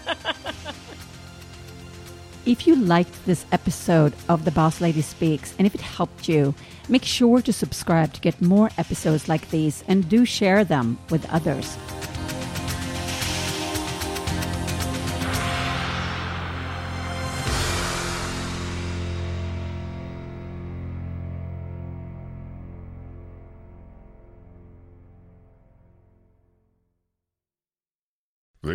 if 2.46 2.66
you 2.66 2.76
liked 2.76 3.24
this 3.24 3.46
episode 3.52 4.14
of 4.28 4.44
The 4.44 4.50
Boss 4.50 4.80
Lady 4.80 5.02
Speaks 5.02 5.54
and 5.58 5.66
if 5.66 5.74
it 5.74 5.80
helped 5.80 6.28
you, 6.28 6.54
make 6.88 7.04
sure 7.04 7.40
to 7.40 7.52
subscribe 7.52 8.12
to 8.14 8.20
get 8.20 8.42
more 8.42 8.70
episodes 8.76 9.28
like 9.28 9.50
these 9.50 9.84
and 9.88 10.08
do 10.08 10.24
share 10.24 10.64
them 10.64 10.98
with 11.10 11.24
others. 11.30 11.78